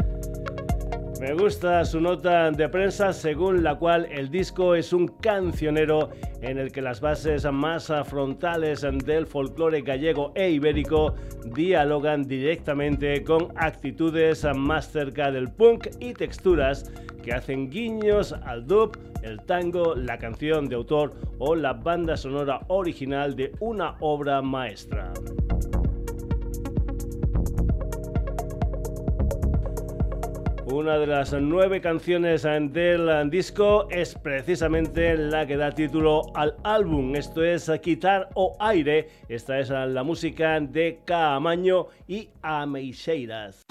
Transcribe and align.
Me 1.19 1.33
gusta 1.33 1.83
su 1.83 1.99
nota 1.99 2.51
de 2.51 2.69
prensa 2.69 3.11
según 3.11 3.63
la 3.63 3.75
cual 3.75 4.07
el 4.11 4.29
disco 4.29 4.75
es 4.75 4.93
un 4.93 5.07
cancionero 5.07 6.11
en 6.41 6.59
el 6.59 6.71
que 6.71 6.81
las 6.81 7.01
bases 7.01 7.43
más 7.51 7.91
frontales 8.05 8.85
del 9.03 9.25
folclore 9.25 9.81
gallego 9.81 10.31
e 10.35 10.51
ibérico 10.51 11.15
dialogan 11.55 12.23
directamente 12.27 13.23
con 13.23 13.47
actitudes 13.55 14.45
más 14.55 14.91
cerca 14.91 15.31
del 15.31 15.49
punk 15.49 15.87
y 15.99 16.13
texturas 16.13 16.91
que 17.23 17.33
hacen 17.33 17.71
guiños 17.71 18.33
al 18.33 18.67
dub, 18.67 18.95
el 19.23 19.41
tango, 19.41 19.95
la 19.95 20.19
canción 20.19 20.69
de 20.69 20.75
autor 20.75 21.15
o 21.39 21.55
la 21.55 21.73
banda 21.73 22.15
sonora 22.15 22.61
original 22.67 23.35
de 23.35 23.53
una 23.59 23.95
obra 24.01 24.43
maestra. 24.43 25.11
Una 30.69 30.97
de 30.97 31.07
las 31.07 31.31
nueve 31.31 31.79
canciones 31.79 32.43
del 32.43 33.29
disco 33.29 33.87
es 33.89 34.15
precisamente 34.15 35.15
la 35.15 35.47
que 35.47 35.55
da 35.55 35.71
título 35.71 36.23
al 36.35 36.57
álbum. 36.63 37.15
Esto 37.15 37.41
es 37.41 37.71
Quitar 37.81 38.27
o 38.33 38.53
Aire. 38.59 39.07
Esta 39.29 39.59
es 39.59 39.69
la 39.69 40.03
música 40.03 40.59
de 40.59 40.99
Caamaño 41.05 41.87
y 42.05 42.29
Ameixeiras. 42.41 43.65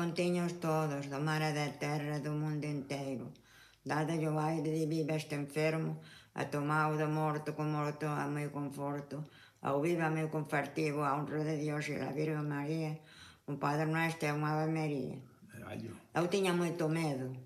contiños 0.00 0.52
todos, 0.68 1.02
do 1.12 1.20
mar 1.20 1.42
e 1.44 1.52
da 1.52 1.68
terra, 1.84 2.16
do 2.24 2.32
mundo 2.32 2.64
inteiro. 2.64 3.26
Dada 3.84 4.16
o 4.16 4.40
aire 4.48 4.70
de 4.72 4.86
viva 4.88 5.12
este 5.20 5.34
enfermo, 5.36 6.00
a 6.40 6.48
tomao 6.52 6.96
do 6.96 7.08
morto 7.18 7.52
co 7.52 7.64
morto 7.76 8.06
a 8.08 8.24
meu 8.36 8.48
conforto, 8.48 9.16
ao 9.60 9.76
viva 9.84 10.08
meu 10.08 10.28
confartivo, 10.36 11.04
a 11.04 11.12
honra 11.16 11.44
de 11.44 11.56
Dios 11.64 11.84
e 11.92 12.00
a 12.00 12.16
Virgen 12.16 12.48
María, 12.48 12.92
un 13.44 13.60
Padre 13.60 13.92
Nuestro 13.92 14.24
e 14.28 14.32
unha 14.32 14.50
Ave 14.56 14.68
María. 14.72 15.16
Eu 16.16 16.24
tiña 16.32 16.56
moito 16.56 16.88
medo. 16.88 17.36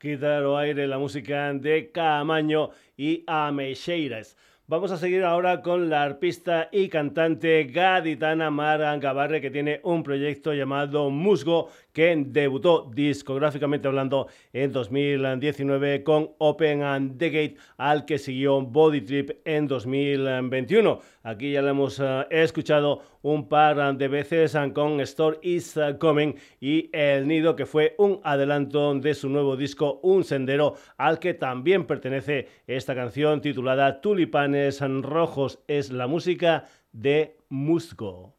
Quitar 0.00 0.40
o 0.48 0.56
aire 0.56 0.88
la 0.88 0.96
música 0.96 1.52
de 1.52 1.92
Camaño 1.92 2.72
e 2.96 3.10
Ameixeiras. 3.28 4.40
Vamos 4.66 4.90
a 4.92 4.96
seguir 4.96 5.24
ahora 5.24 5.60
con 5.60 5.90
la 5.90 6.02
arpista 6.02 6.70
y 6.72 6.88
cantante 6.88 7.64
gaditana 7.64 8.50
Mara 8.50 8.96
Gabarre, 8.96 9.42
que 9.42 9.50
tiene 9.50 9.80
un 9.82 10.02
proyecto 10.02 10.54
llamado 10.54 11.10
Musgo, 11.10 11.68
que 11.94 12.14
debutó 12.26 12.90
discográficamente 12.92 13.88
hablando 13.88 14.26
en 14.52 14.72
2019 14.72 16.02
con 16.02 16.32
Open 16.38 16.82
and 16.82 17.18
the 17.18 17.30
Gate, 17.30 17.56
al 17.78 18.04
que 18.04 18.18
siguió 18.18 18.60
Body 18.60 19.00
Trip 19.00 19.30
en 19.44 19.68
2021. 19.68 20.98
Aquí 21.22 21.52
ya 21.52 21.62
lo 21.62 21.68
hemos 21.68 22.00
eh, 22.00 22.26
escuchado 22.30 23.00
un 23.22 23.48
par 23.48 23.96
de 23.96 24.08
veces 24.08 24.56
con 24.74 25.00
Store 25.00 25.38
is 25.42 25.78
Coming 26.00 26.34
y 26.60 26.90
El 26.92 27.28
Nido, 27.28 27.54
que 27.54 27.64
fue 27.64 27.94
un 27.96 28.20
adelanto 28.24 28.92
de 28.94 29.14
su 29.14 29.28
nuevo 29.28 29.56
disco 29.56 30.00
Un 30.02 30.24
Sendero, 30.24 30.74
al 30.98 31.20
que 31.20 31.32
también 31.32 31.86
pertenece 31.86 32.48
esta 32.66 32.94
canción 32.94 33.40
titulada 33.40 34.00
Tulipanes 34.00 34.80
Rojos. 34.80 35.60
Es 35.68 35.92
la 35.92 36.08
música 36.08 36.64
de 36.92 37.36
Musgo. 37.48 38.33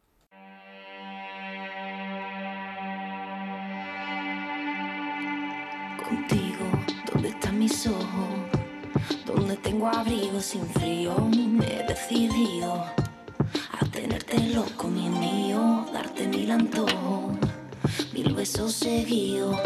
Contigo, 6.08 6.66
¿dónde 7.12 7.30
están 7.30 7.58
mis 7.60 7.88
ojos? 7.88 8.30
Donde 9.26 9.58
tengo 9.58 9.88
abrigo 9.88 10.40
sin 10.40 10.66
frío, 10.68 11.16
me 11.20 11.80
he 11.80 11.84
decidido 11.88 12.86
a 13.80 13.86
tenerte 13.92 14.40
loco, 14.54 14.88
mi 14.88 15.10
mío, 15.10 15.86
darte 15.92 16.28
mil 16.28 16.52
antojos, 16.52 17.38
mil 18.14 18.34
besos 18.34 18.74
seguidos, 18.74 19.58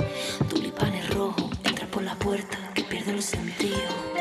tulipanes 0.49 1.13
rojos, 1.13 1.51
entra 1.63 1.87
por 1.87 2.03
la 2.03 2.15
puerta 2.15 2.57
que 2.73 2.83
pierdo 2.83 3.11
el 3.11 3.21
sentido. 3.21 4.18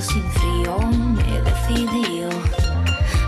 sin 0.00 0.22
frío, 0.32 0.78
me 0.88 1.22
he 1.36 1.42
decidido 1.42 2.28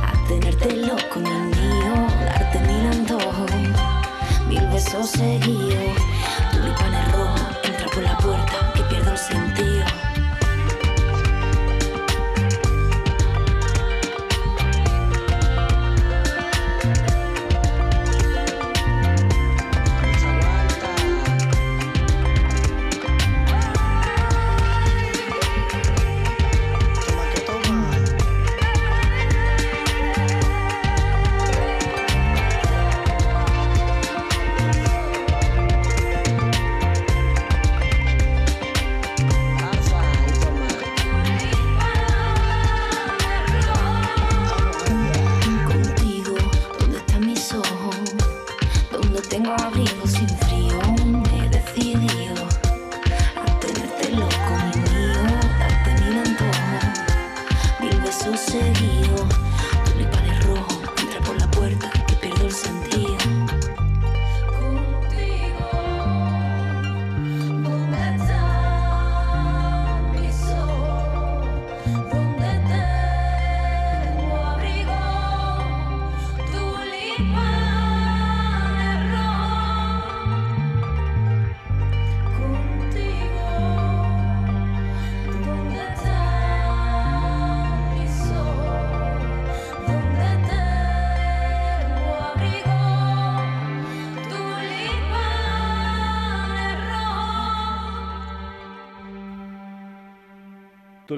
a 0.03 0.29
tenerte 0.29 0.77
loco 0.77 1.21
en 1.21 1.27
el 1.27 1.45
mío, 1.57 2.07
darte 2.27 2.61
mil 2.61 2.87
antojos, 2.87 3.51
mil 4.49 4.67
besos 4.73 5.11
seguidos. 5.11 5.86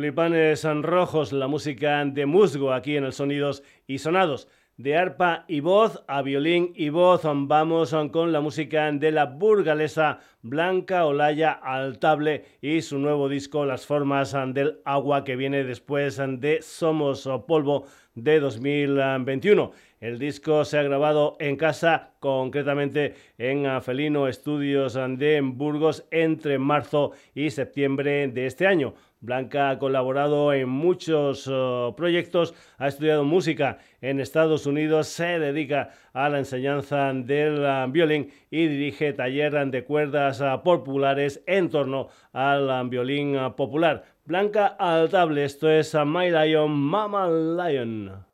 Tulipanes 0.08 0.64
rojos, 0.64 1.34
la 1.34 1.48
música 1.48 2.02
de 2.02 2.24
musgo 2.24 2.72
aquí 2.72 2.96
en 2.96 3.04
el 3.04 3.12
Sonidos 3.12 3.62
y 3.86 3.98
Sonados. 3.98 4.48
De 4.78 4.96
arpa 4.96 5.44
y 5.48 5.60
voz 5.60 6.02
a 6.08 6.22
violín 6.22 6.72
y 6.74 6.88
voz, 6.88 7.24
vamos 7.24 7.94
con 8.10 8.32
la 8.32 8.40
música 8.40 8.90
de 8.90 9.12
la 9.12 9.26
burgalesa 9.26 10.20
Blanca 10.40 11.04
Olaya 11.04 11.52
Altable 11.52 12.46
y 12.62 12.80
su 12.80 12.98
nuevo 12.98 13.28
disco 13.28 13.66
Las 13.66 13.84
Formas 13.84 14.34
del 14.54 14.78
Agua 14.86 15.24
que 15.24 15.36
viene 15.36 15.62
después 15.62 16.16
de 16.16 16.62
Somos 16.62 17.28
Polvo 17.46 17.84
de 18.14 18.40
2021. 18.40 19.72
El 20.00 20.18
disco 20.18 20.64
se 20.64 20.78
ha 20.78 20.82
grabado 20.84 21.36
en 21.40 21.56
casa, 21.56 22.12
concretamente 22.20 23.14
en 23.36 23.82
Felino 23.82 24.28
Estudios 24.28 24.94
de 24.94 25.40
Burgos 25.42 26.06
entre 26.12 26.58
marzo 26.58 27.12
y 27.34 27.50
septiembre 27.50 28.28
de 28.28 28.46
este 28.46 28.66
año. 28.66 28.94
Blanca 29.20 29.70
ha 29.70 29.78
colaborado 29.78 30.52
en 30.52 30.68
muchos 30.68 31.46
uh, 31.48 31.92
proyectos, 31.96 32.54
ha 32.78 32.86
estudiado 32.86 33.24
música 33.24 33.78
en 34.00 34.20
Estados 34.20 34.64
Unidos, 34.66 35.08
se 35.08 35.40
dedica 35.40 35.90
a 36.12 36.28
la 36.28 36.38
enseñanza 36.38 37.12
del 37.12 37.60
uh, 37.60 37.90
violín 37.90 38.32
y 38.50 38.68
dirige 38.68 39.12
taller 39.12 39.66
de 39.70 39.84
cuerdas 39.84 40.40
uh, 40.40 40.62
populares 40.62 41.42
en 41.46 41.68
torno 41.68 42.08
al 42.32 42.88
violín 42.88 43.36
popular. 43.56 44.04
Blanca 44.24 44.66
Altable, 44.78 45.44
esto 45.44 45.68
es 45.68 45.94
My 45.94 46.30
Lion, 46.30 46.70
Mama 46.70 47.28
Lion. 47.28 48.24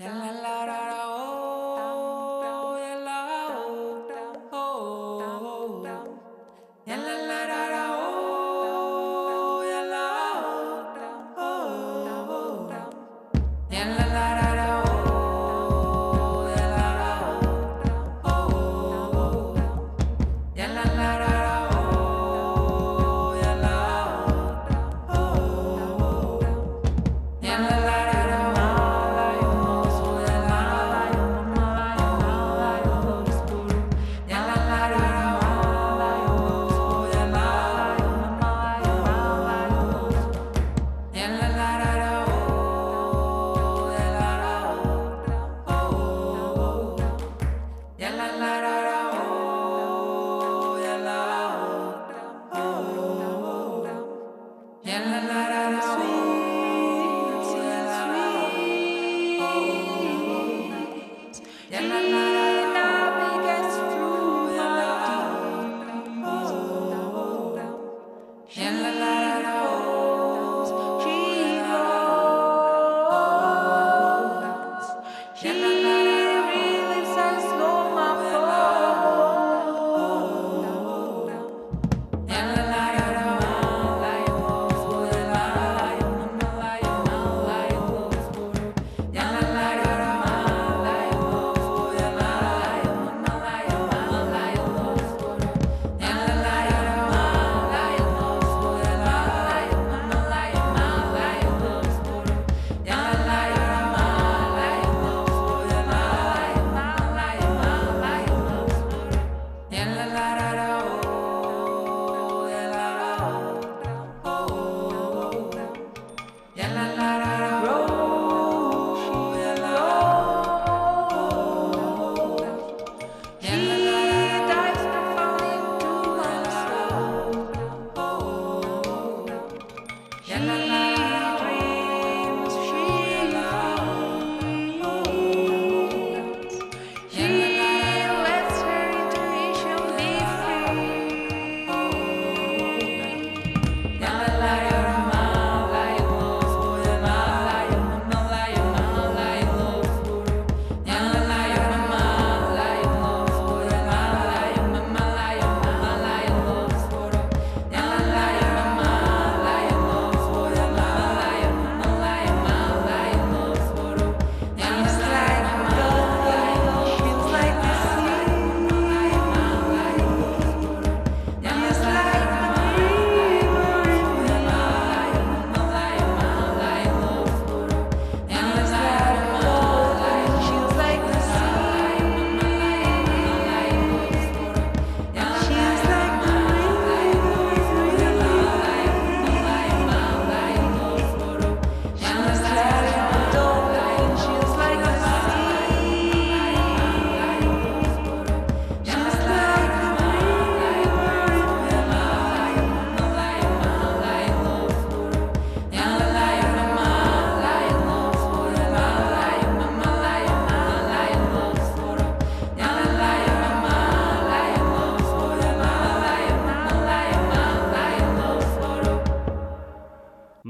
La 0.00 0.06
la 0.06 0.30
la 0.32 0.64
la 0.64 1.06
oh. 1.08 2.37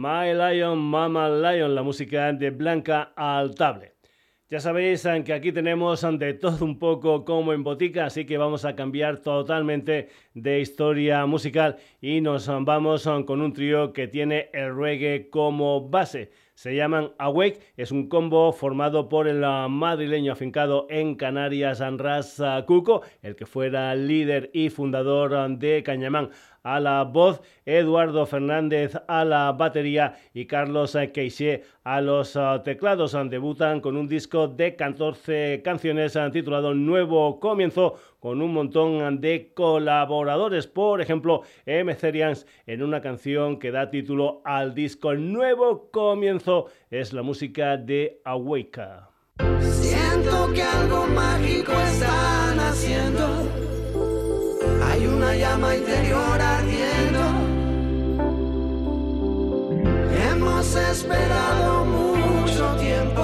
My 0.00 0.32
Lion, 0.32 0.78
Mama 0.78 1.28
Lion, 1.28 1.74
la 1.74 1.82
música 1.82 2.32
de 2.32 2.50
Blanca 2.50 3.12
Altable. 3.16 3.94
Ya 4.48 4.60
sabéis 4.60 5.04
que 5.24 5.32
aquí 5.32 5.50
tenemos 5.50 6.06
de 6.20 6.34
todo 6.34 6.64
un 6.64 6.78
poco 6.78 7.24
como 7.24 7.52
en 7.52 7.64
botica, 7.64 8.06
así 8.06 8.24
que 8.24 8.38
vamos 8.38 8.64
a 8.64 8.76
cambiar 8.76 9.18
totalmente 9.18 10.08
de 10.34 10.60
historia 10.60 11.26
musical 11.26 11.78
y 12.00 12.20
nos 12.20 12.46
vamos 12.46 13.10
con 13.26 13.40
un 13.40 13.52
trío 13.52 13.92
que 13.92 14.06
tiene 14.06 14.50
el 14.52 14.76
reggae 14.76 15.30
como 15.30 15.88
base. 15.88 16.30
Se 16.54 16.74
llaman 16.74 17.12
Awake, 17.18 17.60
es 17.76 17.92
un 17.92 18.08
combo 18.08 18.52
formado 18.52 19.08
por 19.08 19.28
el 19.28 19.40
madrileño 19.68 20.32
afincado 20.32 20.86
en 20.90 21.16
Canarias, 21.16 21.80
Anras 21.80 22.40
Cuco, 22.66 23.02
el 23.22 23.36
que 23.36 23.46
fuera 23.46 23.94
líder 23.94 24.50
y 24.52 24.70
fundador 24.70 25.58
de 25.58 25.82
Cañamán 25.82 26.30
a 26.62 26.80
la 26.80 27.04
voz, 27.04 27.40
Eduardo 27.64 28.26
Fernández 28.26 28.94
a 29.06 29.24
la 29.24 29.52
batería 29.52 30.16
y 30.34 30.46
Carlos 30.46 30.96
Queixe 31.12 31.64
a 31.84 32.00
los 32.00 32.36
uh, 32.36 32.60
teclados. 32.64 33.16
Debutan 33.28 33.80
con 33.80 33.96
un 33.96 34.08
disco 34.08 34.48
de 34.48 34.76
14 34.76 35.62
canciones 35.64 36.16
uh, 36.16 36.30
titulado 36.30 36.74
Nuevo 36.74 37.40
Comienzo 37.40 37.94
con 38.20 38.42
un 38.42 38.52
montón 38.52 39.20
de 39.20 39.52
colaboradores. 39.54 40.66
Por 40.66 41.00
ejemplo, 41.00 41.42
M. 41.66 41.96
en 42.66 42.82
una 42.82 43.00
canción 43.00 43.58
que 43.58 43.70
da 43.70 43.90
título 43.90 44.42
al 44.44 44.74
disco 44.74 45.14
Nuevo 45.14 45.90
Comienzo 45.90 46.66
es 46.90 47.12
la 47.12 47.22
música 47.22 47.76
de 47.76 48.20
Awake. 48.24 48.82
Siento 49.60 50.52
que 50.52 50.62
algo 50.62 51.06
mágico 51.06 51.72
están 51.72 52.58
haciendo 52.58 53.67
hay 54.98 55.06
una 55.06 55.34
llama 55.36 55.76
interior 55.76 56.40
ardiendo. 56.40 57.20
Hemos 60.30 60.74
esperado 60.74 61.84
mucho 61.84 62.76
tiempo. 62.76 63.22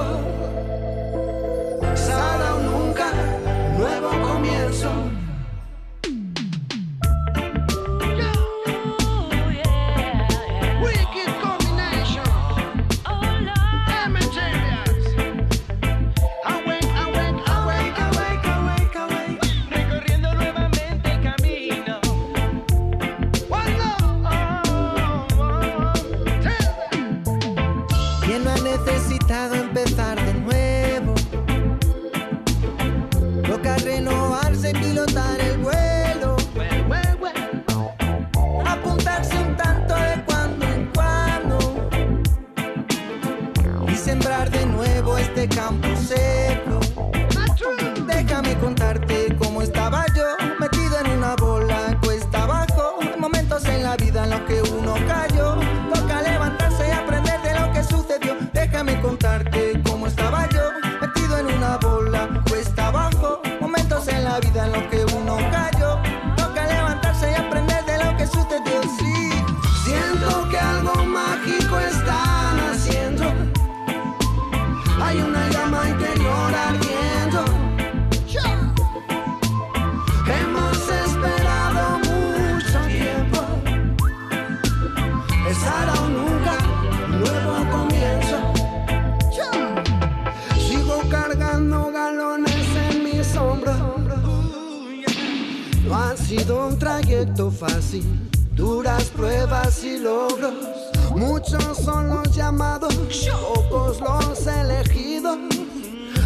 de. 45.46 46.43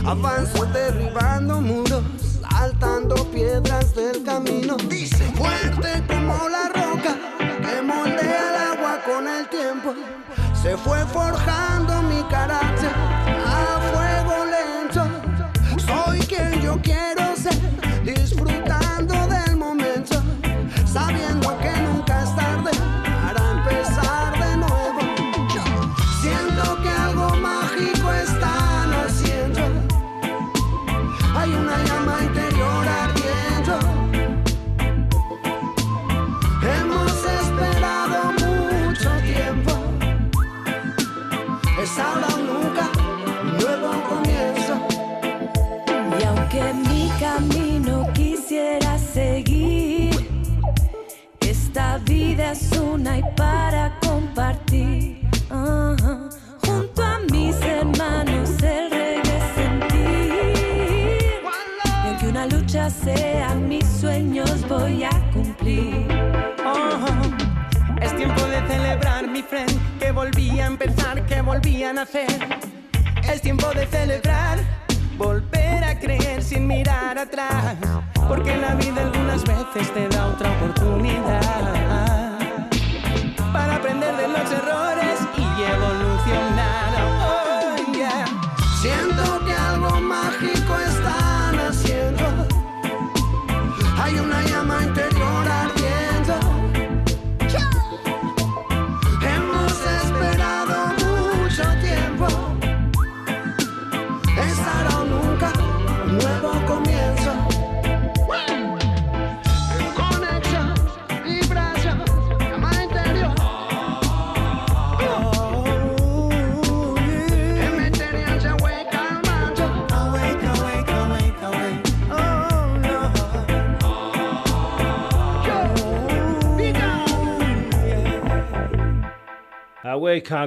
Avance. 0.09 0.68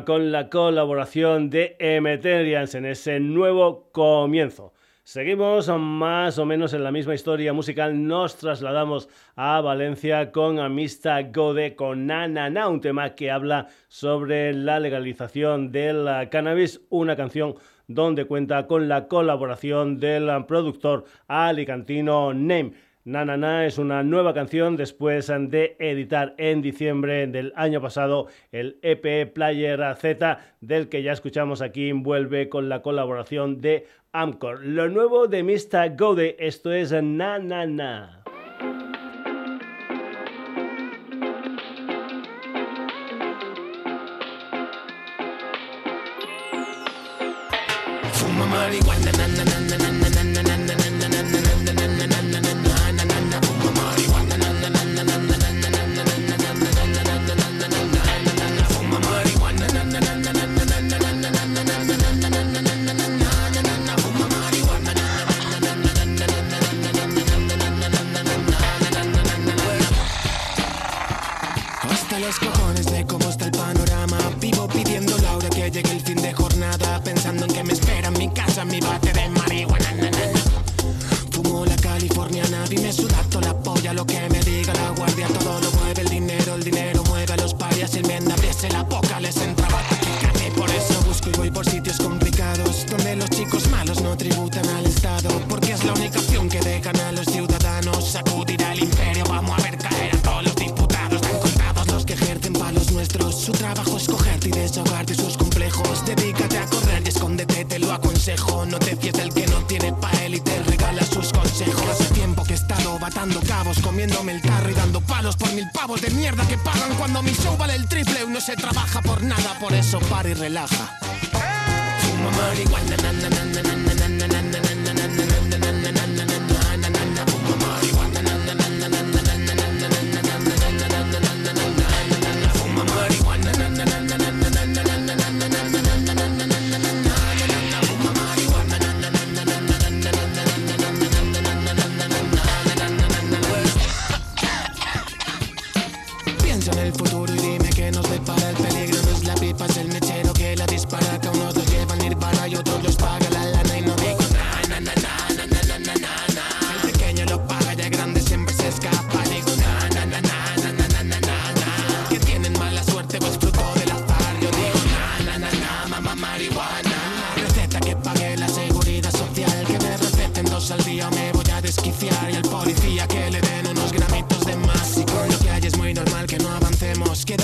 Con 0.06 0.34
la 0.34 0.50
colaboración 0.50 1.50
de 1.50 1.78
Emeterians 1.80 2.76
en 2.76 2.86
ese 2.86 3.22
nuevo 3.22 3.90
comienzo. 3.94 4.74
Seguimos 5.04 5.70
más 5.70 6.38
o 6.40 6.46
menos 6.46 6.74
en 6.74 6.84
la 6.84 6.92
misma 6.92 7.16
historia 7.16 7.54
musical. 7.54 8.06
Nos 8.06 8.36
trasladamos 8.36 9.08
a 9.38 9.62
Valencia 9.62 10.34
con 10.34 10.60
Amista 10.60 11.22
Gode 11.22 11.76
con 11.76 12.06
Na 12.06 12.68
un 12.68 12.82
tema 12.82 13.16
que 13.16 13.32
habla 13.32 13.68
sobre 13.88 14.54
la 14.54 14.80
legalización 14.82 15.72
del 15.72 16.28
cannabis, 16.30 16.82
una 16.90 17.16
canción 17.16 17.56
donde 17.88 18.26
cuenta 18.26 18.68
con 18.68 18.90
la 18.90 19.08
colaboración 19.08 20.00
del 20.00 20.30
productor 20.48 21.06
alicantino 21.28 22.34
Name. 22.34 22.74
Na 23.04 23.26
Na 23.26 23.36
Na 23.36 23.66
es 23.66 23.80
una 23.80 24.04
nueva 24.04 24.36
canción 24.36 24.78
después 24.78 25.26
de 25.28 25.76
editar 25.80 26.36
en 26.38 26.62
diciembre 26.62 27.26
del 27.26 27.52
año 27.56 27.82
pasado 27.82 28.28
el 28.52 28.78
EP 28.84 29.34
Player 29.34 29.80
Z 29.96 30.40
del 30.62 30.88
que 30.88 31.02
ya 31.02 31.12
escuchamos 31.12 31.64
aquí 31.64 31.92
vuelve 31.94 32.48
con 32.48 32.70
la 32.70 32.84
colaboración 32.84 33.60
de 33.60 33.88
Amcor. 34.12 34.64
Lo 34.64 34.88
nuevo 34.88 35.28
de 35.28 35.42
Mr. 35.42 35.98
Gode, 35.98 36.36
esto 36.38 36.72
es 36.72 36.92
Na 36.92 37.40
Na 37.40 37.66
Na. 37.66 38.21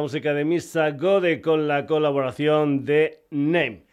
música 0.00 0.34
de 0.34 0.44
Misa 0.44 0.90
Gode 0.90 1.40
con 1.40 1.68
la 1.68 1.86
colaboración 1.86 2.84
de 2.84 3.20
Name. 3.30 3.84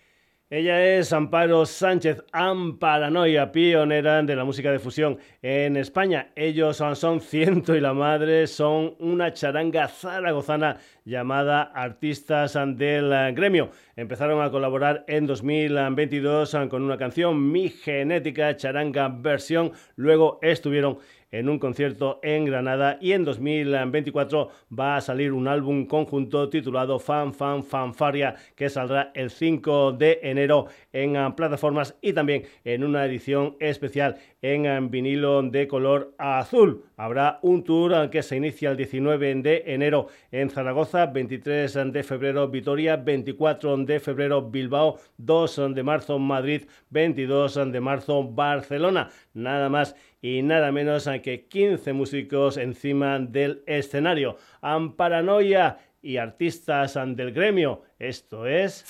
Ella 0.50 0.98
es 0.98 1.14
Amparo 1.14 1.68
Sánchez, 1.68 2.24
Amparanoia, 2.32 3.52
pionera 3.52 4.24
de 4.24 4.36
la 4.36 4.44
música 4.44 4.72
de 4.72 4.80
fusión 4.80 5.20
en 5.44 5.78
España. 5.78 6.32
Ellos 6.36 6.78
son 6.78 7.22
Ciento 7.22 7.76
y 7.76 7.80
la 7.80 7.94
Madre, 7.94 8.48
son 8.48 8.96
una 8.98 9.32
charanga 9.32 9.88
zaragozana 9.88 10.78
llamada 11.06 11.62
Artistas 11.62 12.58
del 12.76 13.36
Gremio. 13.36 13.70
Empezaron 13.96 14.42
a 14.42 14.50
colaborar 14.50 15.06
en 15.08 15.28
2022 15.28 16.58
con 16.68 16.82
una 16.82 16.98
canción, 16.98 17.52
Mi 17.52 17.70
Genética, 17.70 18.58
charanga 18.58 19.10
versión. 19.10 19.74
Luego 19.96 20.40
estuvieron 20.42 20.98
en 21.32 21.50
un 21.50 21.60
concierto 21.60 22.20
en 22.24 22.46
Granada 22.46 22.98
y 23.02 23.14
en 23.14 23.26
2024 23.26 24.50
va 24.78 24.98
a 24.98 25.02
salir 25.02 25.34
un 25.34 25.48
álbum 25.48 25.86
conjunto 25.86 26.50
titulado 26.50 27.00
Fan 27.00 27.34
Fan 27.34 27.64
Fanfaria 27.64 28.36
que 28.56 28.70
saldrá 28.70 29.12
el 29.14 29.30
5 29.30 29.94
de 29.94 30.20
enero 30.24 30.68
en 30.94 31.18
ah, 31.18 31.36
plataformas 31.36 31.96
y 32.02 32.14
también 32.14 32.44
en 32.64 32.84
una 32.84 33.06
edición 33.06 33.56
especial 33.60 34.18
en 34.42 34.68
ah, 34.68 34.80
vinilo 34.82 35.42
de 35.44 35.68
color 35.68 36.14
azul. 36.18 36.84
Habrá 36.98 37.40
un 37.42 37.64
tour 37.64 37.94
ah, 37.94 38.10
que 38.10 38.24
se 38.24 38.38
inicia 38.38 38.72
el 38.72 38.78
19 38.78 39.36
de 39.36 39.64
enero 39.68 40.08
en 40.32 40.50
Zaragoza, 40.50 41.06
23 41.08 41.92
de 41.92 42.04
febrero 42.04 42.48
Vitoria, 42.48 42.98
24 42.98 43.78
de 43.78 44.00
febrero 44.00 44.50
Bilbao, 44.50 44.98
2 45.18 45.74
de 45.76 45.84
marzo 45.84 46.20
Madrid, 46.20 46.64
22 46.90 47.72
de 47.72 47.80
marzo 47.80 48.24
Barcelona. 48.24 49.10
Nada 49.34 49.70
más 49.70 49.96
y 50.22 50.42
nada 50.42 50.72
menos 50.72 51.10
que 51.24 51.48
15 51.48 51.94
músicos 51.94 52.58
encima 52.58 53.20
del 53.20 53.64
escenario. 53.66 54.38
Amparanoia 54.62 55.80
y 56.02 56.18
artistas 56.18 56.96
del 56.96 57.32
gremio. 57.32 57.84
Esto 58.00 58.46
es... 58.46 58.86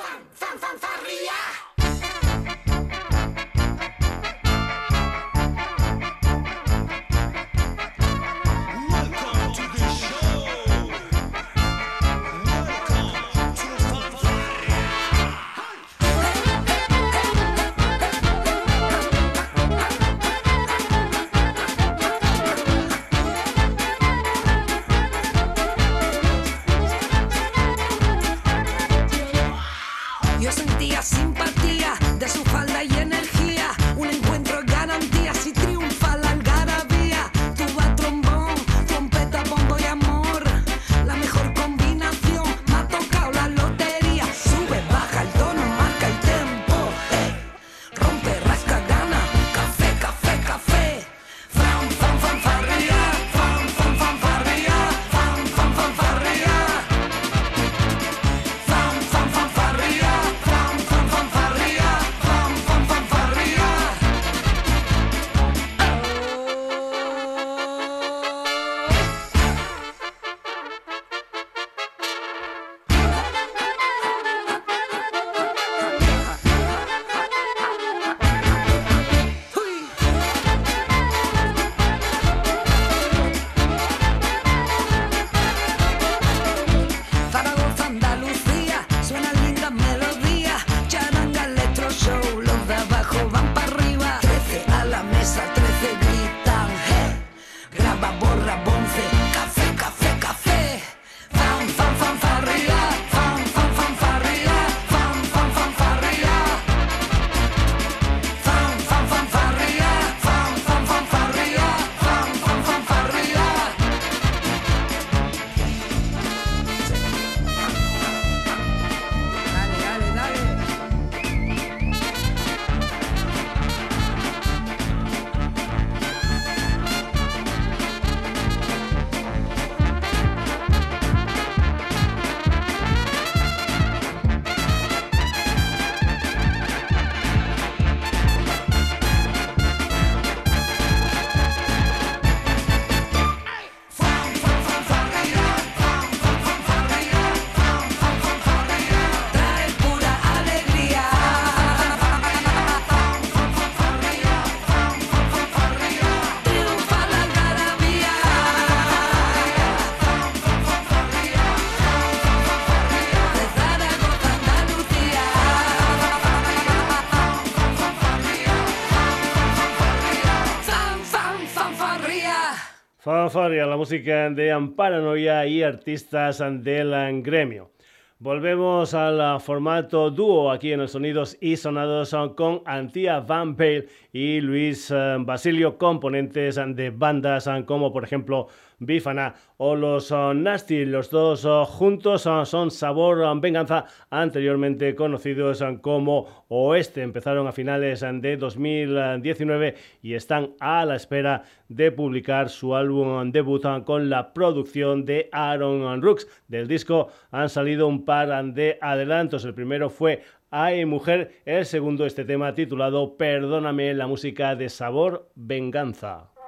La 173.36 173.78
música 173.78 174.28
de 174.32 174.52
Amparanoia 174.52 175.46
y 175.46 175.62
artistas 175.62 176.40
del 176.64 177.22
gremio. 177.22 177.70
Volvemos 178.18 178.96
al 178.96 179.40
formato 179.40 180.10
dúo 180.10 180.50
aquí 180.50 180.72
en 180.72 180.80
los 180.80 180.94
Sonidos 180.94 181.38
y 181.40 181.56
Sonados 181.56 182.16
con 182.36 182.64
Antía 182.66 183.20
Van 183.20 183.56
Pale 183.56 183.86
y 184.12 184.42
Luis 184.42 184.90
eh, 184.90 185.18
Basilio, 185.20 185.78
componentes 185.78 186.56
de 186.56 186.90
bandas 186.90 187.48
como 187.68 187.94
por 187.94 188.04
ejemplo 188.04 188.48
Bifana 188.80 189.36
o 189.58 189.76
los 189.76 190.12
uh, 190.12 190.34
Nasty. 190.34 190.86
Los 190.86 191.10
dos 191.10 191.46
uh, 191.46 191.66
juntos 191.66 192.26
uh, 192.26 192.46
son 192.46 192.72
Sabor 192.72 193.40
Venganza, 193.40 193.86
anteriormente 194.10 194.96
conocidos 194.96 195.64
como 195.82 196.46
Oeste. 196.48 197.02
Empezaron 197.02 197.48
a 197.48 197.52
finales 197.52 198.02
de 198.02 198.38
2019 198.38 199.76
y 200.02 200.14
están 200.14 200.54
a 200.60 200.86
la 200.86 200.96
espera 200.96 201.44
de 201.68 201.92
publicar 201.92 202.50
su 202.50 202.76
álbum 202.76 203.32
debut 203.32 203.66
con 203.86 204.10
la 204.10 204.34
producción 204.34 205.06
de 205.06 205.30
Aaron 205.32 206.02
Rooks. 206.02 206.28
Del 206.48 206.68
disco 206.68 207.10
han 207.32 207.50
salido 207.50 207.88
un 207.88 208.06
par 208.06 208.44
de 208.54 208.78
adelantos. 208.82 209.46
El 209.46 209.54
primero 209.54 209.90
fue 209.90 210.24
Ay 210.52 210.86
Mujer, 210.86 211.42
el 211.46 211.66
segundo 211.66 212.06
este 212.06 212.26
tema 212.26 212.56
titulado 212.56 213.18
Perdóname 213.18 213.94
la 213.94 214.08
música 214.08 214.56
de 214.56 214.70
Sabor 214.70 215.30
Venganza. 215.36 216.39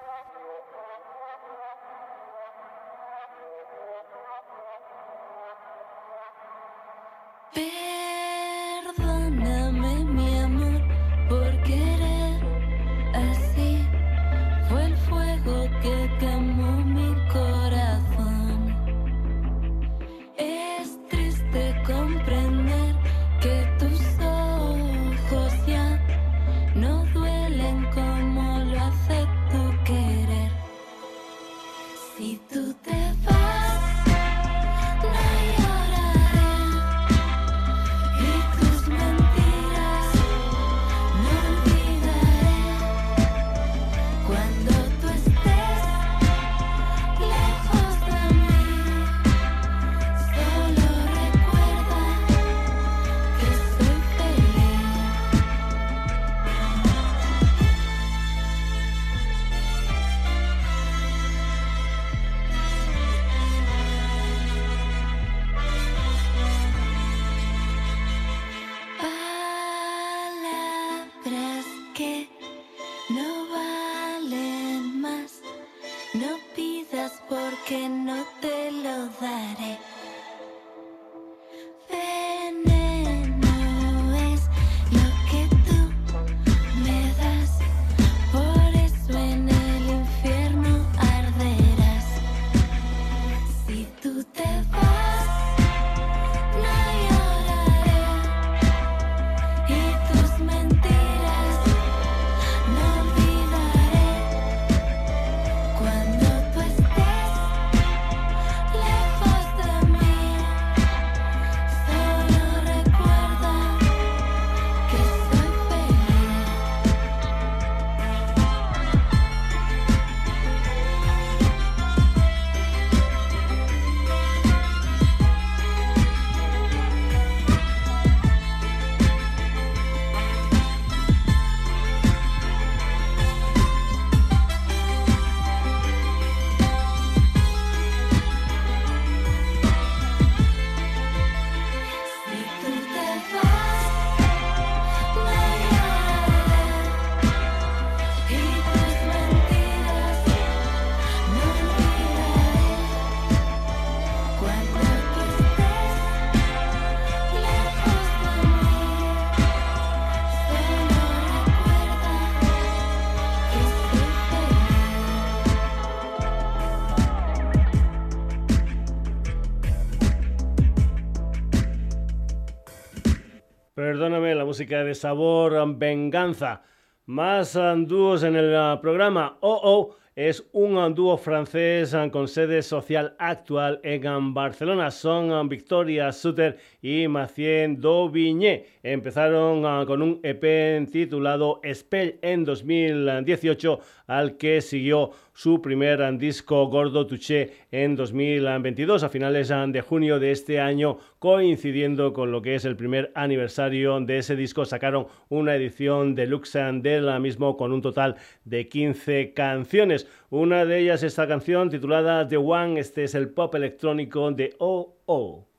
Música 174.09 174.83
de 174.83 174.95
sabor, 174.95 175.77
venganza. 175.77 176.63
Más 177.05 177.57
dúos 177.85 178.23
en 178.23 178.35
el 178.35 178.79
programa. 178.79 179.37
Oh, 179.41 179.59
oh 179.63 179.95
es 180.15 180.45
un 180.51 180.93
dúo 180.93 181.17
francés 181.17 181.95
con 182.11 182.27
sede 182.27 182.61
social 182.63 183.15
actual 183.17 183.79
en 183.81 184.33
Barcelona. 184.33 184.91
Son 184.91 185.47
Victoria 185.47 186.11
Suter 186.11 186.57
y 186.81 187.07
Macien 187.07 187.79
Dauvigné. 187.79 188.65
Empezaron 188.83 189.65
ah, 189.65 189.85
con 189.87 190.01
un 190.01 190.19
EP 190.21 190.85
titulado 190.91 191.61
Spell 191.73 192.19
en 192.21 192.43
2018, 192.43 193.79
al 194.07 194.35
que 194.35 194.59
siguió 194.59 195.11
su 195.33 195.61
primer 195.61 196.17
disco 196.17 196.67
Gordo 196.67 197.07
Touché 197.07 197.53
en 197.71 197.95
2022, 197.95 199.03
a 199.03 199.09
finales 199.09 199.47
de 199.47 199.81
junio 199.81 200.19
de 200.19 200.31
este 200.31 200.59
año, 200.59 200.97
coincidiendo 201.21 202.13
con 202.13 202.31
lo 202.31 202.41
que 202.41 202.55
es 202.55 202.65
el 202.65 202.75
primer 202.75 203.11
aniversario 203.13 203.99
de 203.99 204.17
ese 204.17 204.35
disco, 204.35 204.65
sacaron 204.65 205.05
una 205.29 205.53
edición 205.55 206.15
deluxe 206.15 206.55
la 206.55 207.19
mismo 207.19 207.57
con 207.57 207.71
un 207.71 207.83
total 207.83 208.15
de 208.43 208.67
15 208.67 209.31
canciones. 209.35 210.07
Una 210.31 210.65
de 210.65 210.79
ellas 210.79 211.03
esta 211.03 211.27
canción 211.27 211.69
titulada 211.69 212.27
The 212.27 212.37
One, 212.37 212.79
este 212.79 213.03
es 213.03 213.13
el 213.13 213.29
pop 213.29 213.53
electrónico 213.53 214.31
de 214.31 214.55
OO. 214.57 215.50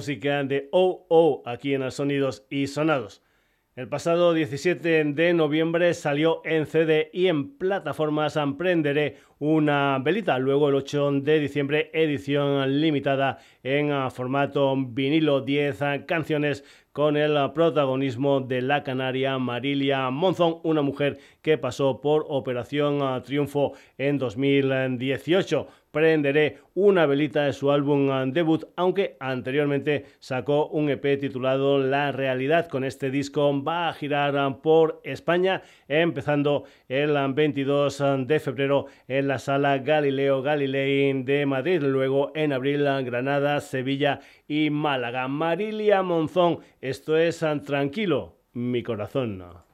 Música 0.00 0.42
de 0.44 0.70
OO 0.72 1.42
aquí 1.44 1.74
en 1.74 1.90
Sonidos 1.90 2.46
y 2.48 2.68
Sonados. 2.68 3.20
El 3.76 3.86
pasado 3.86 4.32
17 4.32 5.04
de 5.04 5.34
noviembre 5.34 5.92
salió 5.92 6.40
en 6.46 6.64
CD 6.64 7.10
y 7.12 7.26
en 7.26 7.58
plataformas 7.58 8.36
Emprenderé 8.36 9.18
una 9.38 9.98
velita. 10.02 10.38
Luego 10.38 10.70
el 10.70 10.76
8 10.76 11.20
de 11.20 11.38
diciembre 11.38 11.90
edición 11.92 12.80
limitada 12.80 13.40
en 13.62 14.10
formato 14.10 14.74
vinilo 14.74 15.42
10 15.42 15.78
canciones 16.06 16.64
con 16.92 17.18
el 17.18 17.36
protagonismo 17.52 18.40
de 18.40 18.62
la 18.62 18.82
canaria 18.82 19.38
Marilia 19.38 20.08
Monzón, 20.08 20.60
una 20.64 20.80
mujer 20.80 21.18
que 21.42 21.58
pasó 21.58 22.00
por 22.00 22.24
Operación 22.28 23.22
Triunfo 23.22 23.74
en 23.98 24.16
2018 24.16 25.68
prenderé 25.90 26.58
una 26.74 27.06
velita 27.06 27.44
de 27.44 27.52
su 27.52 27.70
álbum 27.70 28.08
uh, 28.08 28.30
debut, 28.30 28.64
aunque 28.76 29.16
anteriormente 29.20 30.06
sacó 30.18 30.66
un 30.68 30.90
EP 30.90 31.18
titulado 31.18 31.78
La 31.78 32.12
Realidad. 32.12 32.68
Con 32.68 32.84
este 32.84 33.10
disco 33.10 33.62
va 33.62 33.88
a 33.88 33.92
girar 33.92 34.34
uh, 34.34 34.60
por 34.60 35.00
España, 35.04 35.62
empezando 35.88 36.64
el 36.88 37.16
22 37.32 38.00
uh, 38.00 38.04
de 38.26 38.40
febrero 38.40 38.86
en 39.08 39.28
la 39.28 39.38
sala 39.38 39.78
Galileo 39.78 40.42
Galilei 40.42 41.22
de 41.22 41.46
Madrid, 41.46 41.82
luego 41.82 42.32
en 42.34 42.52
abril 42.52 42.84
Granada, 43.04 43.60
Sevilla 43.60 44.20
y 44.46 44.70
Málaga. 44.70 45.28
Marilia 45.28 46.02
Monzón, 46.02 46.60
esto 46.80 47.16
es 47.16 47.44
Tranquilo, 47.64 48.36
mi 48.52 48.82
corazón. 48.82 49.69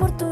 Y 0.00 0.27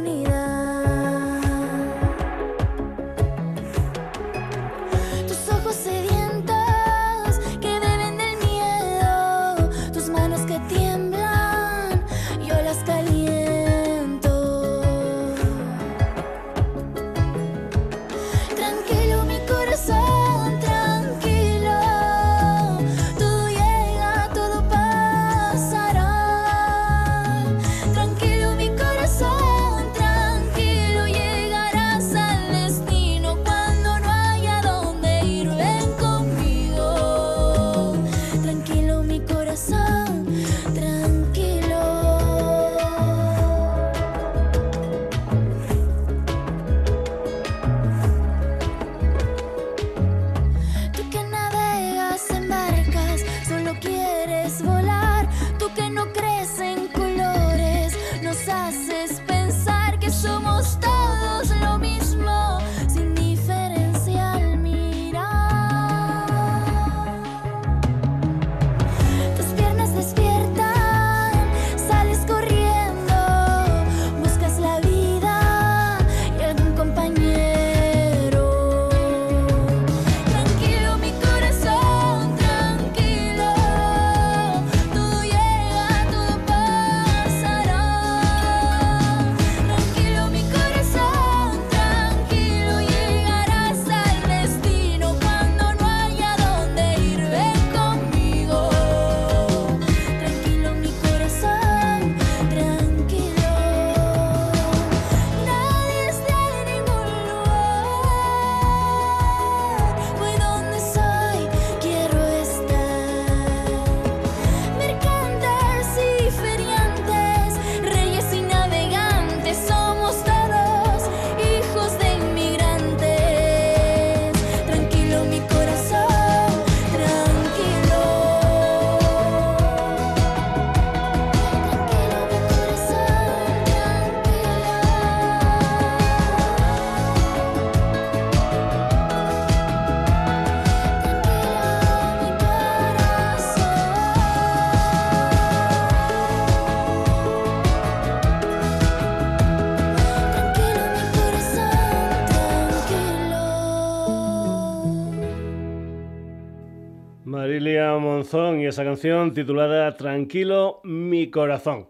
esa 158.68 158.84
canción 158.84 159.32
titulada 159.32 159.96
Tranquilo 159.96 160.80
mi 160.84 161.30
corazón. 161.30 161.88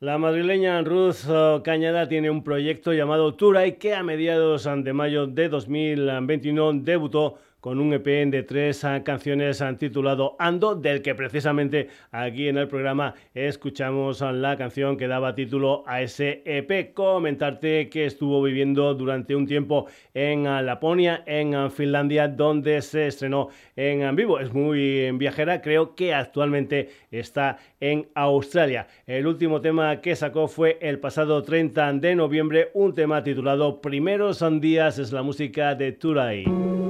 La 0.00 0.18
madrileña 0.18 0.82
Ruth 0.82 1.62
Cañada 1.62 2.08
tiene 2.08 2.28
un 2.28 2.42
proyecto 2.42 2.92
llamado 2.92 3.34
Turay 3.34 3.76
que 3.78 3.94
a 3.94 4.02
mediados 4.02 4.68
de 4.76 4.92
mayo 4.92 5.26
de 5.26 5.48
2021 5.48 6.72
debutó 6.82 7.38
con 7.62 7.78
un 7.78 7.92
EP 7.92 8.04
de 8.28 8.42
tres 8.42 8.84
canciones 9.04 9.62
titulado 9.78 10.34
Ando, 10.40 10.74
del 10.74 11.00
que 11.00 11.14
precisamente 11.14 11.86
aquí 12.10 12.48
en 12.48 12.58
el 12.58 12.66
programa 12.66 13.14
escuchamos 13.34 14.20
la 14.20 14.56
canción 14.56 14.96
que 14.96 15.06
daba 15.06 15.36
título 15.36 15.84
a 15.86 16.02
ese 16.02 16.42
EP. 16.44 16.92
Comentarte 16.92 17.88
que 17.88 18.04
estuvo 18.04 18.42
viviendo 18.42 18.92
durante 18.94 19.36
un 19.36 19.46
tiempo 19.46 19.86
en 20.12 20.42
Laponia, 20.42 21.22
en 21.24 21.70
Finlandia, 21.70 22.26
donde 22.26 22.82
se 22.82 23.06
estrenó 23.06 23.50
en 23.76 24.16
vivo. 24.16 24.40
Es 24.40 24.52
muy 24.52 25.12
viajera, 25.12 25.62
creo 25.62 25.94
que 25.94 26.12
actualmente 26.12 26.90
está 27.12 27.58
en 27.78 28.08
Australia. 28.16 28.88
El 29.06 29.28
último 29.28 29.60
tema 29.60 30.00
que 30.00 30.16
sacó 30.16 30.48
fue 30.48 30.78
el 30.80 30.98
pasado 30.98 31.44
30 31.44 31.92
de 31.92 32.16
noviembre, 32.16 32.70
un 32.74 32.92
tema 32.92 33.22
titulado 33.22 33.80
Primeros 33.80 34.42
días, 34.60 34.98
es 34.98 35.12
la 35.12 35.22
música 35.22 35.76
de 35.76 35.92
Turay. 35.92 36.81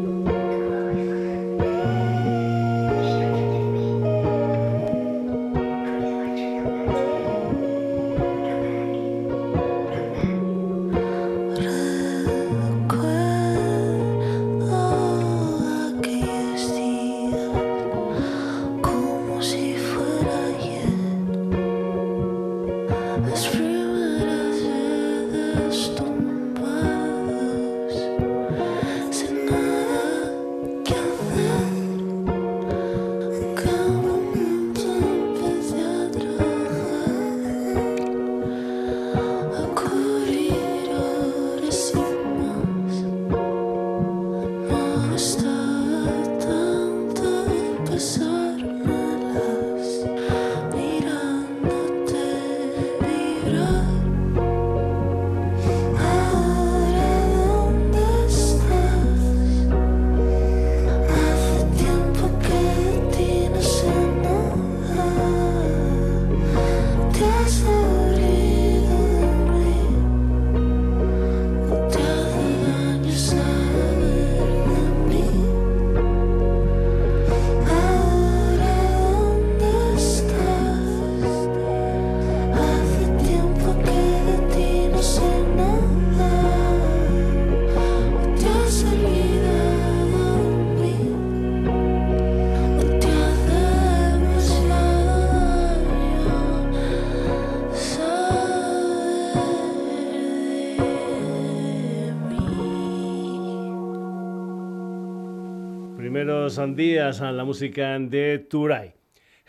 La 107.21 107.45
música 107.45 107.99
de 107.99 108.39
Turay. 108.39 109.02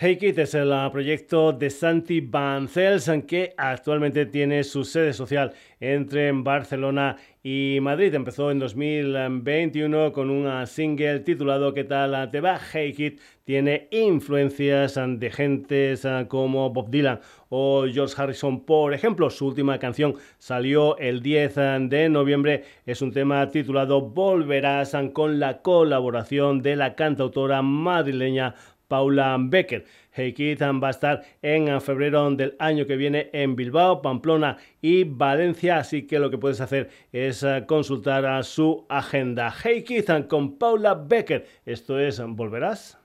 Hey 0.06 0.20
es 0.20 0.54
el 0.54 0.74
proyecto 0.92 1.54
de 1.54 1.70
Santi 1.70 2.20
Bancels 2.20 3.10
que 3.26 3.54
actualmente 3.56 4.26
tiene 4.26 4.66
su 4.66 4.84
sede 4.84 5.14
social 5.14 5.54
entre 5.80 6.30
Barcelona 6.34 7.16
y 7.42 7.78
Madrid. 7.82 8.14
Empezó 8.14 8.52
en 8.52 8.60
2021 8.60 10.12
con 10.12 10.30
un 10.30 10.68
single 10.68 11.22
titulado 11.22 11.74
¿Qué 11.74 11.86
tal 11.86 12.30
te 12.32 12.42
va? 12.42 12.60
Hey 12.74 13.16
tiene 13.46 13.88
influencias 13.92 14.98
de 14.98 15.30
gentes 15.30 16.08
como 16.28 16.70
Bob 16.70 16.90
Dylan 16.90 17.20
o 17.50 17.86
George 17.92 18.16
Harrison, 18.18 18.66
por 18.66 18.94
ejemplo. 18.94 19.30
Su 19.30 19.48
última 19.48 19.78
canción 19.78 20.16
salió 20.38 20.98
el 20.98 21.22
10 21.22 21.56
de 21.90 22.10
noviembre. 22.10 22.64
Es 22.86 23.02
un 23.02 23.12
tema 23.12 23.50
titulado 23.50 24.02
Volverás 24.02 24.96
con 25.14 25.40
la 25.40 25.62
colaboración 25.62 26.62
de 26.62 26.78
la 26.78 26.96
cantautora 26.96 27.62
madrileña 27.62 28.56
Paula 28.94 29.36
Becker. 29.40 29.86
Hey 30.12 30.36
va 30.36 30.88
a 30.88 30.92
estar 30.92 31.24
en 31.42 31.82
febrero 31.82 32.30
del 32.30 32.56
año 32.60 32.86
que 32.86 32.96
viene 32.96 33.32
en 33.34 33.56
Bilbao, 33.56 34.04
Pamplona 34.04 34.58
y 34.84 35.04
Valencia, 35.04 35.78
así 35.78 36.06
que 36.06 36.20
lo 36.20 36.30
que 36.30 36.38
puedes 36.38 36.62
hacer 36.62 36.92
es 37.12 37.42
eh, 37.42 37.64
consultar 37.66 38.24
a 38.28 38.44
su 38.44 38.86
agenda. 38.90 39.52
Hey 39.64 39.84
con 40.30 40.60
Paula 40.60 40.94
Becker. 40.94 41.48
Esto 41.66 42.00
es 42.00 42.22
¿Volverás? 42.24 43.03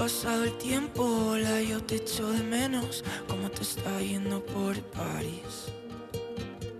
Pasado 0.00 0.44
el 0.44 0.56
tiempo, 0.56 1.02
hola, 1.02 1.60
yo 1.60 1.82
te 1.82 1.96
echo 1.96 2.26
de 2.32 2.42
menos, 2.42 3.04
como 3.28 3.50
te 3.50 3.60
está 3.60 4.00
yendo 4.00 4.42
por 4.46 4.80
París. 4.96 5.74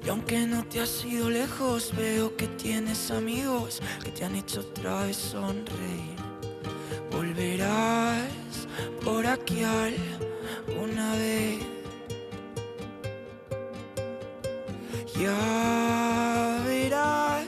Y 0.02 0.08
aunque 0.08 0.46
no 0.46 0.64
te 0.64 0.80
has 0.80 1.04
ido 1.04 1.28
lejos, 1.28 1.94
veo 1.94 2.34
que 2.34 2.46
tienes 2.46 3.10
amigos 3.10 3.82
que 4.02 4.10
te 4.10 4.24
han 4.24 4.36
hecho 4.36 4.60
otra 4.60 5.04
vez 5.04 5.18
sonreír. 5.18 6.16
Volverás 7.10 8.66
por 9.04 9.26
aquí 9.26 9.64
alguna 9.64 11.14
vez. 11.16 11.60
Ya 15.20 16.62
verás 16.66 17.44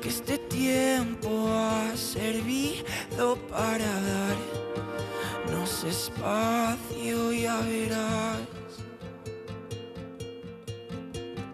que 0.00 0.08
este 0.08 0.38
tiempo 0.38 1.48
ha 1.48 1.96
servido 1.96 3.36
para 3.50 3.97
darnos 6.22 6.78
espacio, 6.78 7.32
ya 7.32 7.60
verás. 7.60 8.38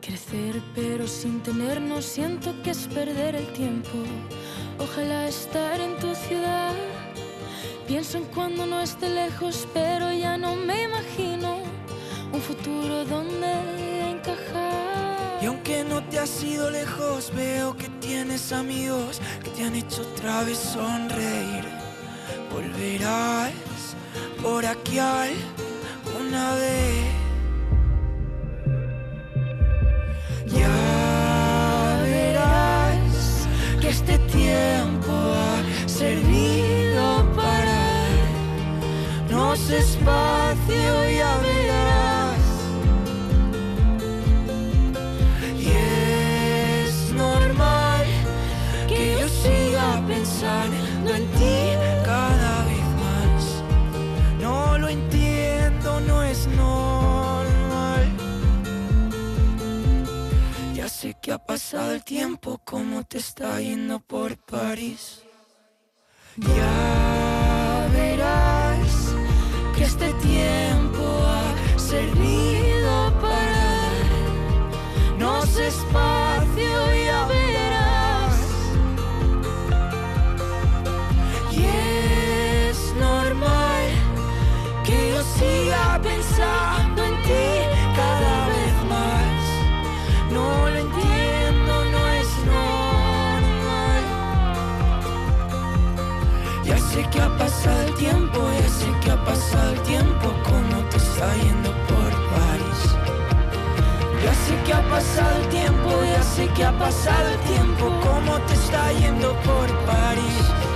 Crecer 0.00 0.62
pero 0.74 1.06
sin 1.06 1.42
tenernos 1.42 2.04
siento 2.04 2.54
que 2.62 2.70
es 2.70 2.86
perder 2.88 3.36
el 3.36 3.46
tiempo. 3.52 3.98
Ojalá 4.78 5.28
estar 5.28 5.80
en 5.80 5.96
tu 5.98 6.14
ciudad. 6.14 6.72
Pienso 7.86 8.18
en 8.18 8.24
cuando 8.24 8.66
no 8.66 8.80
esté 8.80 9.08
lejos, 9.10 9.68
pero 9.74 10.12
ya 10.12 10.36
no 10.38 10.56
me 10.56 10.84
imagino 10.84 11.58
un 12.32 12.40
futuro 12.40 13.04
donde 13.04 14.10
encajar. 14.10 15.42
Y 15.42 15.46
aunque 15.46 15.84
no 15.84 16.02
te 16.04 16.18
has 16.18 16.42
ido 16.42 16.70
lejos, 16.70 17.30
veo 17.34 17.76
que 17.76 17.88
tienes 18.00 18.52
amigos 18.52 19.20
que 19.42 19.50
te 19.50 19.64
han 19.64 19.74
hecho 19.74 20.02
otra 20.02 20.42
vez 20.42 20.58
sonreír. 20.58 21.64
Volverás 22.50 23.52
por 24.44 24.64
aquí 24.66 24.98
alguna 24.98 26.54
vez. 26.56 27.04
Ya 30.46 32.00
verás 32.02 33.48
que 33.80 33.88
este 33.88 34.18
tiempo 34.38 35.12
ha 35.12 35.88
servido 35.88 37.04
para 37.34 37.80
no 39.30 39.54
espacio, 39.54 40.92
ya 41.18 41.38
verás. 41.38 41.43
Ha 61.34 61.38
pasado 61.38 61.92
el 61.92 62.04
tiempo, 62.04 62.60
como 62.64 63.02
te 63.02 63.18
está 63.18 63.60
yendo 63.60 63.98
por 63.98 64.36
París. 64.36 65.24
Ya 66.36 67.88
verás 67.92 69.14
que 69.74 69.82
este 69.82 70.12
tiempo 70.14 71.02
ha 71.04 71.78
servido 71.78 73.18
para 73.20 73.64
no 75.18 75.42
sé 75.46 75.66
sé 96.94 97.02
que 97.10 97.20
ha 97.20 97.36
pasado 97.36 97.82
el 97.88 97.94
tiempo, 97.94 98.38
ya 98.60 98.68
sé 98.68 98.86
que 99.02 99.10
ha 99.10 99.24
pasado 99.24 99.72
el 99.72 99.80
tiempo, 99.82 100.26
como 100.44 100.76
te 100.90 100.96
está 100.96 101.28
yendo 101.42 101.70
por 101.90 102.10
París. 102.32 102.82
Ya 104.22 104.32
sé 104.44 104.54
que 104.64 104.72
ha 104.72 104.82
pasado 104.88 105.36
el 105.42 105.48
tiempo, 105.48 105.90
ya 106.12 106.22
sé 106.22 106.46
que 106.54 106.64
ha 106.64 106.78
pasado 106.78 107.28
el 107.34 107.38
tiempo, 107.52 107.84
como 108.00 108.38
te 108.46 108.54
está 108.54 108.92
yendo 108.92 109.28
por 109.48 109.66
París. 109.86 110.73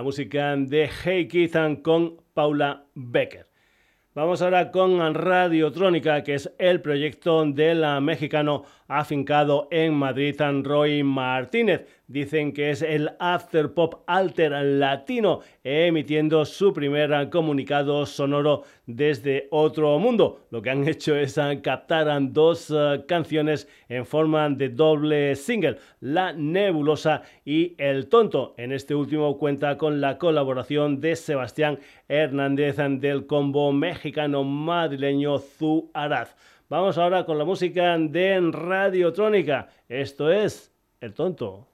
La 0.00 0.04
música 0.04 0.56
de 0.56 0.88
Hey 1.04 1.28
Keithan 1.28 1.76
con 1.76 2.22
Paula 2.32 2.86
Becker. 2.94 3.50
Vamos 4.14 4.40
ahora 4.40 4.70
con 4.70 5.14
Radiotrónica, 5.14 6.24
que 6.24 6.36
es 6.36 6.50
el 6.58 6.80
proyecto 6.80 7.44
del 7.44 7.84
mexicano 8.00 8.64
afincado 8.90 9.68
en 9.70 9.94
Madrid, 9.94 10.34
Roy 10.64 11.04
Martínez. 11.04 11.86
Dicen 12.08 12.52
que 12.52 12.70
es 12.70 12.82
el 12.82 13.12
after 13.20 13.72
pop 13.72 14.02
alter 14.08 14.50
latino, 14.50 15.42
emitiendo 15.62 16.44
su 16.44 16.72
primer 16.72 17.30
comunicado 17.30 18.04
sonoro 18.04 18.64
desde 18.86 19.46
otro 19.52 19.96
mundo. 20.00 20.40
Lo 20.50 20.60
que 20.60 20.70
han 20.70 20.88
hecho 20.88 21.14
es 21.14 21.38
captar 21.62 22.08
dos 22.32 22.68
eh, 22.74 23.04
canciones 23.06 23.68
en 23.88 24.04
forma 24.04 24.50
de 24.50 24.70
doble 24.70 25.36
single, 25.36 25.76
La 26.00 26.32
Nebulosa 26.32 27.22
y 27.44 27.76
El 27.78 28.08
Tonto. 28.08 28.54
En 28.56 28.72
este 28.72 28.96
último 28.96 29.38
cuenta 29.38 29.78
con 29.78 30.00
la 30.00 30.18
colaboración 30.18 31.00
de 31.00 31.14
Sebastián 31.14 31.78
Hernández 32.08 32.78
del 32.98 33.26
combo 33.26 33.72
mexicano-madrileño 33.72 35.38
Zu 35.38 35.92
Araz. 35.94 36.34
Vamos 36.70 36.98
ahora 36.98 37.26
con 37.26 37.36
la 37.36 37.44
música 37.44 37.98
de 37.98 38.40
Radiotrónica. 38.52 39.68
Esto 39.88 40.30
es 40.30 40.70
El 41.00 41.12
Tonto. 41.14 41.66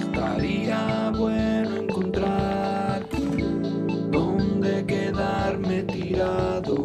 Estaría 0.00 1.12
bueno 1.16 1.76
encontrar 1.76 3.06
dónde 4.10 4.84
quedarme 4.86 5.84
tirado. 5.84 6.84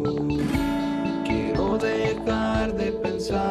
Quiero 1.24 1.76
dejar 1.76 2.72
de 2.74 2.92
pensar 2.92 3.42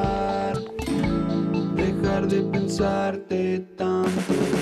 de 2.27 2.41
pensarte 2.43 3.59
tanto. 3.75 4.60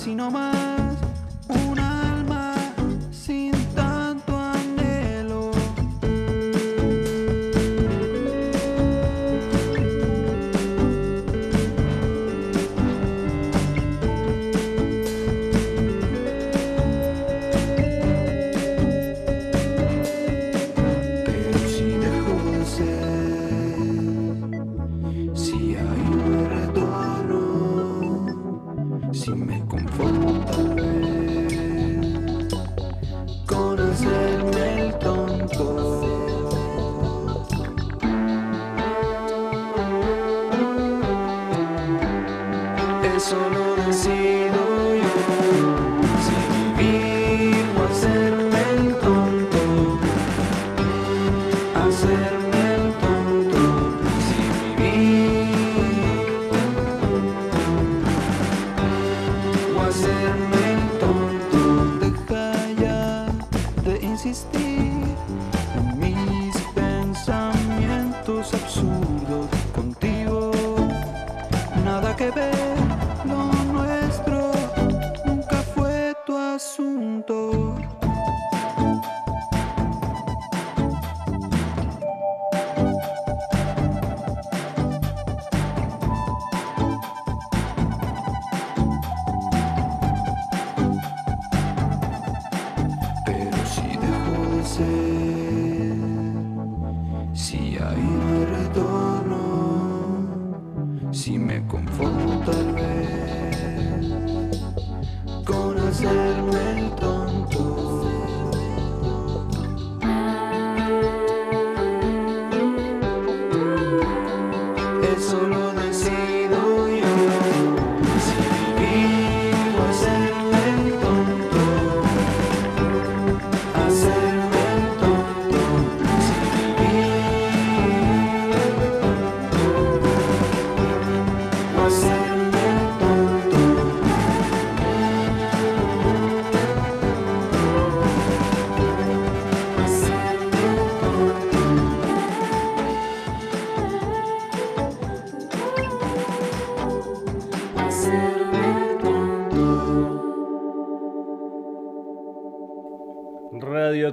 Así 0.00 0.14
nomás. 0.14 0.69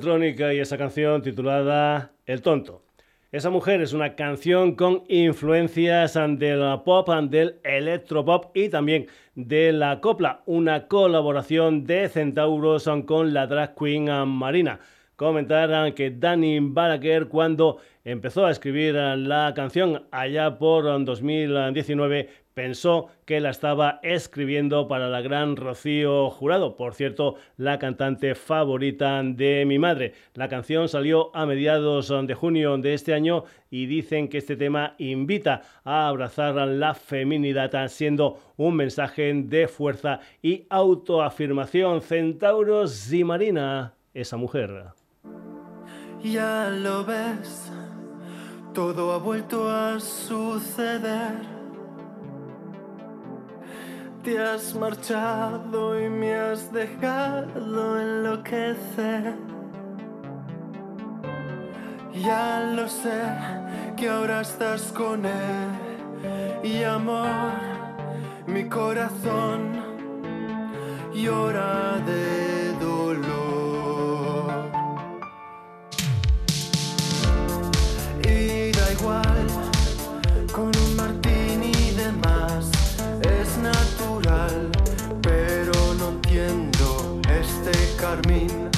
Y 0.07 0.59
esa 0.59 0.77
canción 0.77 1.21
titulada 1.21 2.13
El 2.25 2.41
tonto. 2.41 2.81
Esa 3.29 3.49
mujer 3.49 3.81
es 3.81 3.91
una 3.91 4.15
canción 4.15 4.75
con 4.75 5.03
influencias 5.09 6.13
del 6.13 6.79
pop, 6.85 7.09
del 7.23 7.59
electropop 7.65 8.55
y 8.55 8.69
también 8.69 9.07
de 9.35 9.73
la 9.73 9.99
copla, 9.99 10.43
una 10.45 10.87
colaboración 10.87 11.83
de 11.83 12.07
Centauros 12.07 12.89
con 13.05 13.33
la 13.33 13.47
drag 13.47 13.75
queen 13.75 14.05
Marina. 14.29 14.79
Comentar 15.17 15.93
que 15.93 16.11
Danny 16.11 16.59
Balaguer 16.61 17.27
cuando 17.27 17.79
empezó 18.05 18.45
a 18.45 18.51
escribir 18.51 18.95
la 18.95 19.51
canción 19.53 20.07
allá 20.11 20.57
por 20.57 20.85
2019 21.03 22.29
pensó 22.57 23.09
que 23.25 23.39
la 23.39 23.51
estaba 23.51 23.99
escribiendo 24.01 24.87
para 24.87 25.09
la 25.09 25.21
gran 25.21 25.57
Rocío 25.57 26.31
Jurado, 26.31 26.75
por 26.75 26.95
cierto, 26.95 27.35
la 27.55 27.77
cantante 27.77 28.33
favorita 28.33 29.21
de 29.21 29.63
mi 29.67 29.77
madre. 29.77 30.13
La 30.33 30.49
canción 30.49 30.89
salió 30.89 31.29
a 31.35 31.45
mediados 31.45 32.11
de 32.25 32.33
junio 32.33 32.75
de 32.79 32.95
este 32.95 33.13
año 33.13 33.43
y 33.69 33.85
dicen 33.85 34.27
que 34.27 34.39
este 34.39 34.55
tema 34.55 34.95
invita 34.97 35.61
a 35.83 36.07
abrazar 36.07 36.55
la 36.55 36.95
feminidad, 36.95 37.87
siendo 37.89 38.39
un 38.57 38.75
mensaje 38.75 39.31
de 39.35 39.67
fuerza 39.67 40.21
y 40.41 40.65
autoafirmación. 40.71 42.01
Centauros 42.01 43.13
y 43.13 43.23
Marina, 43.23 43.93
esa 44.15 44.35
mujer. 44.35 44.85
Ya 46.23 46.71
lo 46.71 47.05
ves, 47.05 47.71
todo 48.73 49.13
ha 49.13 49.19
vuelto 49.19 49.69
a 49.69 49.99
suceder 49.99 51.56
te 54.28 54.38
has 54.38 54.75
marchado 54.75 55.97
y 55.97 56.09
me 56.09 56.36
has 56.36 56.69
dejado 56.73 58.01
enloquecer. 58.01 59.36
Ya 62.13 62.73
lo 62.75 62.89
sé 62.89 63.21
que 63.95 64.09
ahora 64.09 64.41
estás 64.41 64.91
con 64.91 65.25
él 65.25 65.69
y 66.61 66.84
amor, 66.84 67.53
mi 68.47 68.67
corazón 68.67 69.59
llora 71.13 71.97
de 72.11 72.73
dolor. 72.82 74.51
Y 78.25 78.71
da 78.73 78.91
igual 78.91 79.36
carmín, 88.07 88.69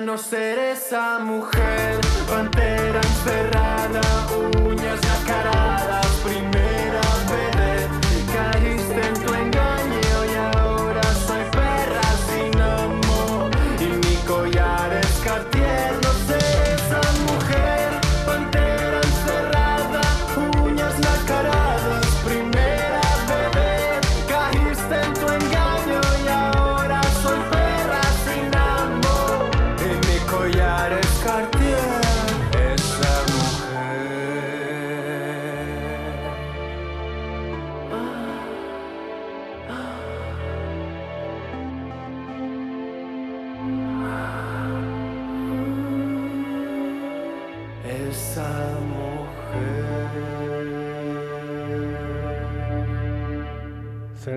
no 0.00 0.18
ser 0.18 0.58
esa 0.58 1.18
mujer, 1.20 2.05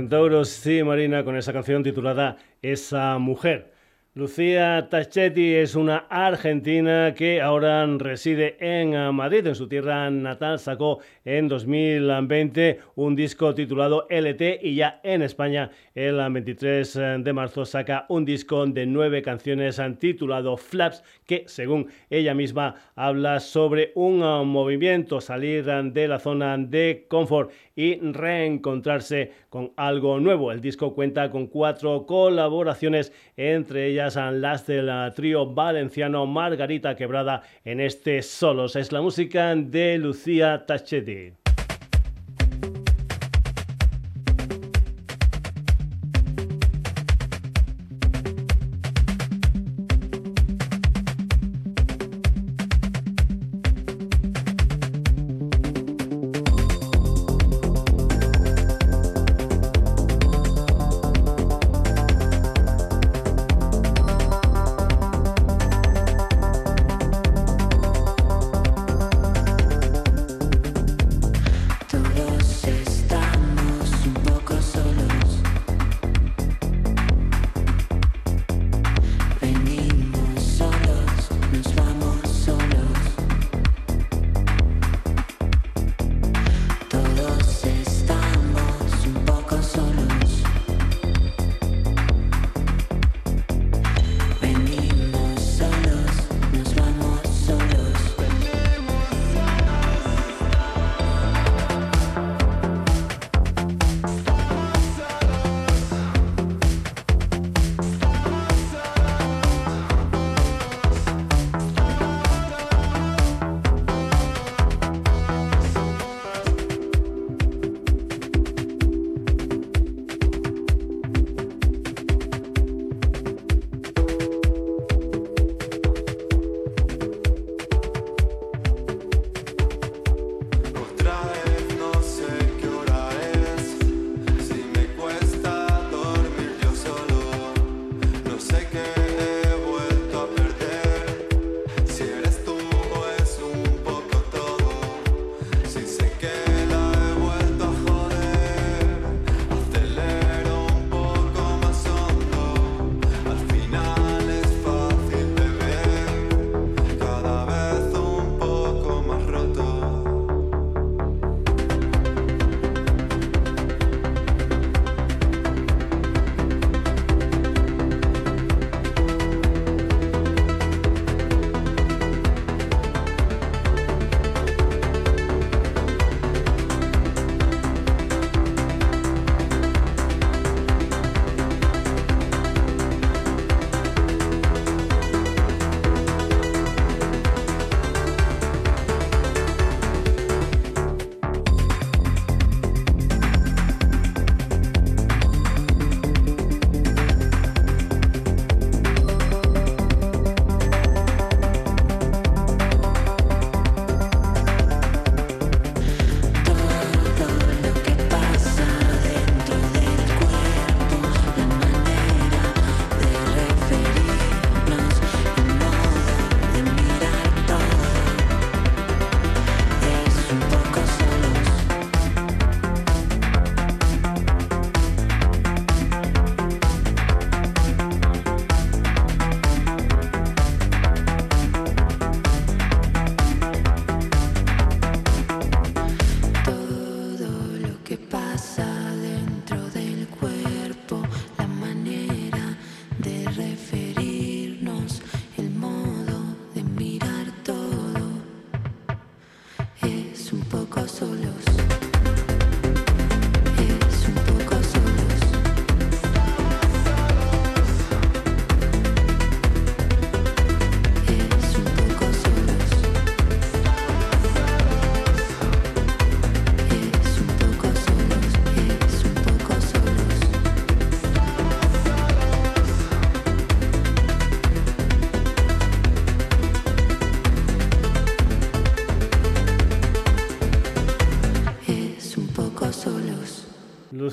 Centauros, 0.10 0.50
sí, 0.50 0.82
Marina, 0.84 1.24
con 1.24 1.38
esa 1.38 1.54
canción 1.54 1.84
titulada 1.84 2.38
Esa 2.64 3.20
mujer. 3.20 3.72
Lucía 4.16 4.88
Tachetti 4.90 5.54
es 5.54 5.76
una 5.76 6.08
argentina 6.10 7.14
que 7.16 7.42
ahora 7.42 7.86
reside 7.86 8.58
en 8.60 9.14
Madrid, 9.14 9.46
en 9.46 9.54
su 9.54 9.70
tierra 9.70 10.10
natal. 10.10 10.58
Sacó 10.58 10.98
en 11.24 11.48
2020 11.48 12.80
un 12.96 13.16
disco 13.16 13.54
titulado 13.54 14.08
LT 14.10 14.62
y 14.64 14.74
ya 14.74 15.00
en 15.04 15.22
España 15.22 15.70
el 15.94 16.18
23 16.18 17.00
de 17.20 17.34
marzo 17.34 17.66
saca 17.66 18.08
un 18.10 18.26
disco 18.26 18.66
de 18.66 18.88
nueve 18.88 19.22
canciones 19.22 19.80
titulado 20.00 20.58
Flaps 20.58 21.04
que 21.28 21.44
según 21.46 21.88
ella 22.10 22.34
misma 22.34 22.76
habla 22.96 23.40
sobre 23.40 23.92
un 23.94 24.18
movimiento, 24.48 25.22
salir 25.22 25.66
de 25.66 26.08
la 26.08 26.18
zona 26.18 26.58
de 26.58 27.06
confort 27.08 27.52
y 27.76 28.00
reencontrarse 28.00 29.32
con 29.50 29.74
algo 29.76 30.20
nuevo. 30.20 30.52
El 30.52 30.62
disco 30.62 30.94
cuenta 30.94 31.30
con 31.32 31.48
cuatro 31.48 32.06
colaboraciones, 32.06 33.12
entre 33.36 33.88
ellas 33.88 34.16
las 34.16 34.68
del 34.68 34.90
trío 35.16 35.48
valenciano 35.48 36.26
Margarita 36.26 36.96
Quebrada 36.96 37.42
en 37.66 37.80
este 37.80 38.22
Solos. 38.22 38.76
Es 38.76 38.92
la 38.92 39.02
música 39.02 39.56
de 39.56 39.98
Lucía 39.98 40.66
Tachetti. 40.66 41.39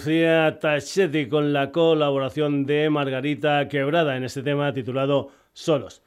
Tachetti 0.07 1.27
con 1.27 1.53
la 1.53 1.73
colaboración 1.73 2.65
de 2.65 2.89
Margarita 2.91 3.67
Quebrada 3.67 4.17
en 4.17 4.23
este 4.23 4.45
tema 4.45 4.73
titulado 4.73 5.31
Solos. 5.53 6.01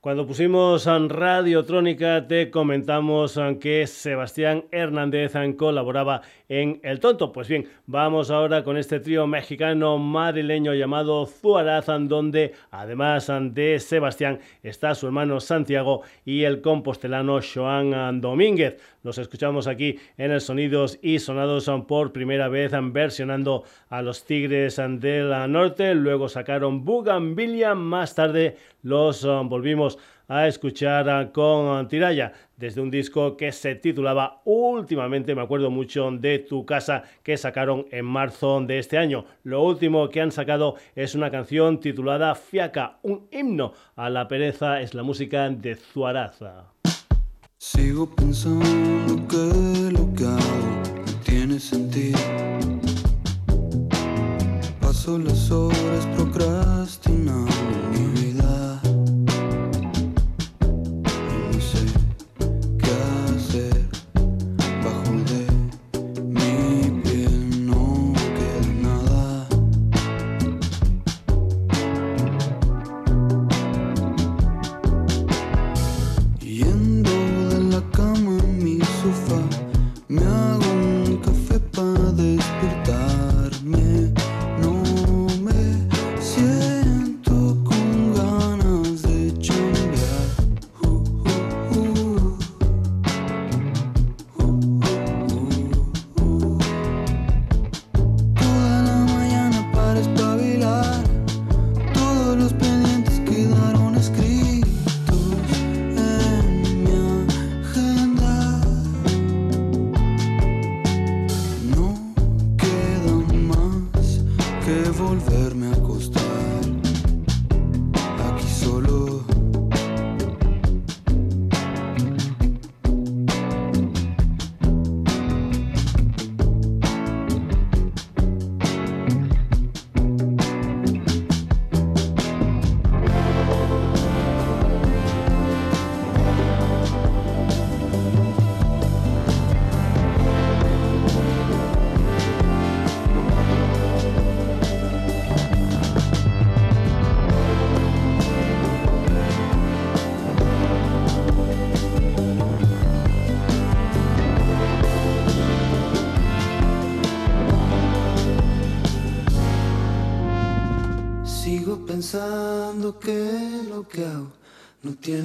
Cuando 0.00 0.26
pusimos 0.26 0.86
en 0.88 1.08
Radiotrónica 1.08 2.26
te 2.26 2.50
comentamos 2.50 3.38
que 3.60 3.86
Sebastián 3.86 4.64
Hernández 4.72 5.32
colaboraba 5.56 6.20
en 6.48 6.80
El 6.82 6.98
Tonto. 6.98 7.32
Pues 7.32 7.48
bien, 7.48 7.68
vamos 7.86 8.30
ahora 8.30 8.64
con 8.64 8.76
este 8.76 8.98
trío 8.98 9.26
mexicano 9.26 9.98
madrileño 9.98 10.74
llamado 10.74 11.24
Zuarazan, 11.24 12.08
donde 12.08 12.52
además 12.72 13.32
de 13.52 13.78
Sebastián 13.78 14.40
está 14.62 14.94
su 14.94 15.06
hermano 15.06 15.38
Santiago 15.40 16.02
y 16.24 16.42
el 16.42 16.60
compostelano 16.60 17.38
Joan 17.40 18.20
Domínguez. 18.20 18.76
Los 19.04 19.18
escuchamos 19.18 19.66
aquí 19.66 19.98
en 20.16 20.30
el 20.30 20.40
Sonidos 20.40 20.98
y 21.02 21.18
Sonados 21.18 21.70
por 21.86 22.10
primera 22.10 22.48
vez 22.48 22.72
versionando 22.90 23.64
a 23.90 24.00
los 24.00 24.24
Tigres 24.24 24.76
del 24.76 25.28
Norte. 25.52 25.94
Luego 25.94 26.30
sacaron 26.30 26.86
Bugambilia. 26.86 27.74
Más 27.74 28.14
tarde 28.14 28.56
los 28.82 29.22
volvimos 29.22 29.98
a 30.26 30.48
escuchar 30.48 31.32
con 31.32 31.86
Tiraya 31.86 32.32
desde 32.56 32.80
un 32.80 32.90
disco 32.90 33.36
que 33.36 33.52
se 33.52 33.74
titulaba 33.74 34.40
últimamente, 34.46 35.34
me 35.34 35.42
acuerdo 35.42 35.70
mucho 35.70 36.10
de 36.10 36.38
Tu 36.38 36.64
casa 36.64 37.02
que 37.22 37.36
sacaron 37.36 37.84
en 37.90 38.06
marzo 38.06 38.58
de 38.62 38.78
este 38.78 38.96
año. 38.96 39.26
Lo 39.42 39.62
último 39.62 40.08
que 40.08 40.22
han 40.22 40.32
sacado 40.32 40.76
es 40.94 41.14
una 41.14 41.30
canción 41.30 41.78
titulada 41.78 42.34
Fiaca, 42.34 43.00
un 43.02 43.28
himno 43.30 43.74
a 43.96 44.08
la 44.08 44.28
pereza, 44.28 44.80
es 44.80 44.94
la 44.94 45.02
música 45.02 45.50
de 45.50 45.74
Zuaraza. 45.74 46.70
Sigo 47.66 48.04
pensando 48.04 49.26
que 49.26 49.90
lo 49.90 50.12
que 50.12 50.26
hago 50.26 50.60
no 51.06 51.12
tiene 51.24 51.58
sentido. 51.58 52.18
Paso 54.82 55.18
las 55.18 55.50
horas 55.50 56.06
procrastinando 56.14 57.23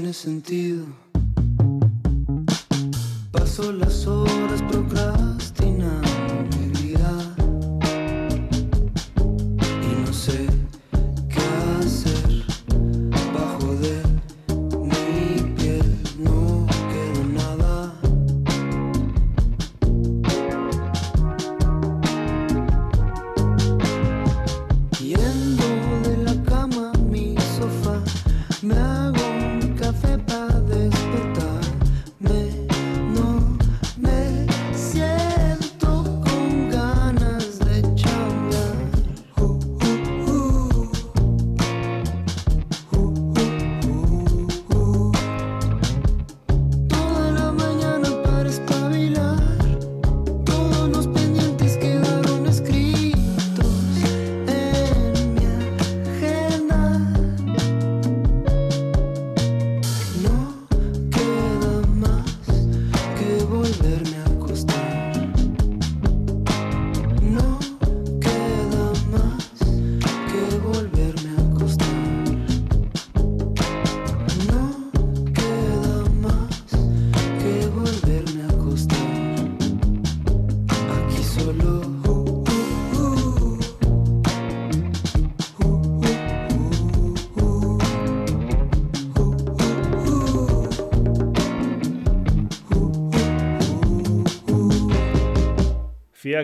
tiene 0.10 0.14
sentido. 0.14 0.69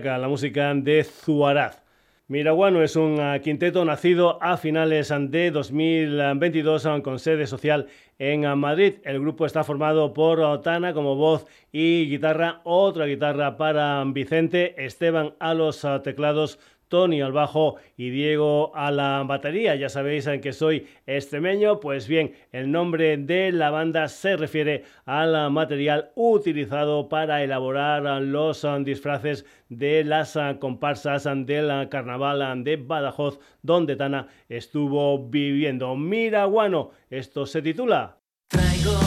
La 0.03 0.27
música 0.27 0.73
de 0.73 1.05
Zuaraz. 1.05 1.81
Miraguano 2.27 2.83
es 2.83 2.97
un 2.97 3.17
ah, 3.21 3.39
quinteto 3.39 3.85
nacido 3.85 4.43
a 4.43 4.57
finales 4.57 5.09
ah, 5.09 5.19
de 5.19 5.51
2022 5.51 6.85
ah, 6.85 7.01
con 7.01 7.17
sede 7.17 7.47
social 7.47 7.87
en 8.19 8.41
Madrid. 8.59 8.95
El 9.05 9.21
grupo 9.21 9.45
está 9.45 9.63
formado 9.63 10.13
por 10.13 10.41
Otana 10.41 10.93
como 10.93 11.15
voz 11.15 11.45
y 11.71 12.09
guitarra, 12.09 12.59
otra 12.65 13.05
guitarra 13.05 13.55
para 13.55 14.03
Vicente, 14.07 14.75
Esteban 14.85 15.35
a 15.39 15.53
los 15.53 15.87
teclados, 16.03 16.59
Tony 16.87 17.21
al 17.21 17.31
bajo 17.31 17.75
y 17.97 18.09
Diego 18.09 18.71
a 18.75 18.91
la 18.91 19.23
batería. 19.25 19.75
Ya 19.75 19.89
sabéis 19.89 20.27
que 20.41 20.53
soy 20.53 20.87
extremeño, 21.05 21.79
pues 21.79 22.07
bien, 22.07 22.33
el 22.51 22.71
nombre 22.71 23.17
de 23.17 23.51
la 23.51 23.69
banda 23.71 24.07
se 24.07 24.37
refiere 24.37 24.83
al 25.05 25.51
material 25.51 26.11
utilizado 26.15 27.09
para 27.09 27.43
elaborar 27.43 28.21
los 28.21 28.65
disfraces 28.83 29.45
de 29.69 30.03
las 30.03 30.37
comparsas 30.59 31.23
del 31.45 31.89
carnaval 31.89 32.63
de 32.63 32.77
Badajoz, 32.77 33.39
donde 33.61 33.95
Tana 33.95 34.27
estuvo 34.49 35.27
viviendo. 35.27 35.95
Mira, 35.95 36.45
bueno, 36.45 36.91
esto 37.09 37.45
se 37.45 37.61
titula 37.61 38.17
Traigo 38.47 38.97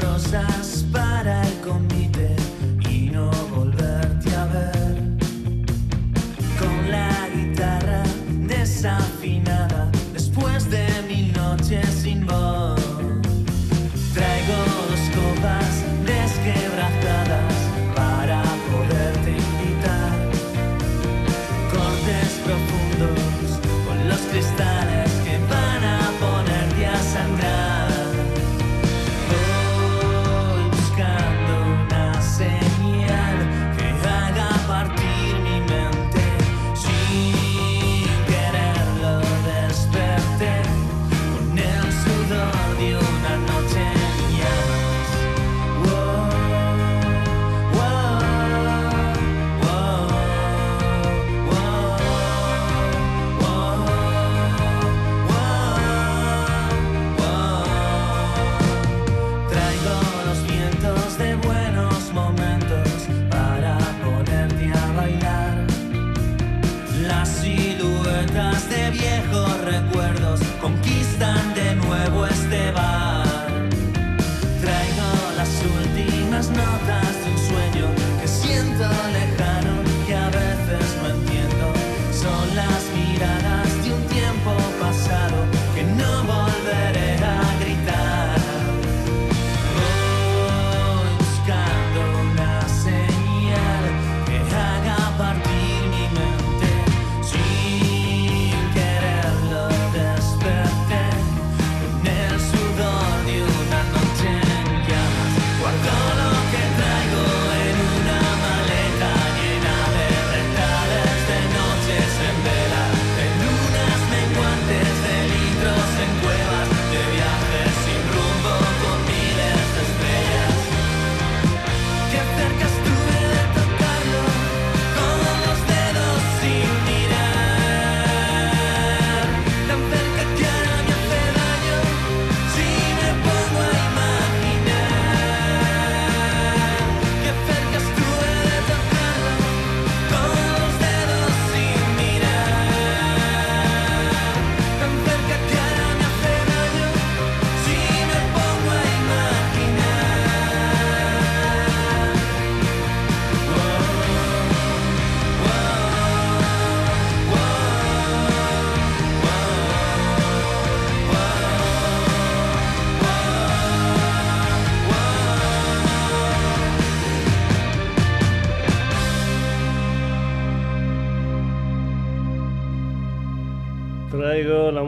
rosas 0.00 0.86
para 0.92 1.42
el 1.42 1.57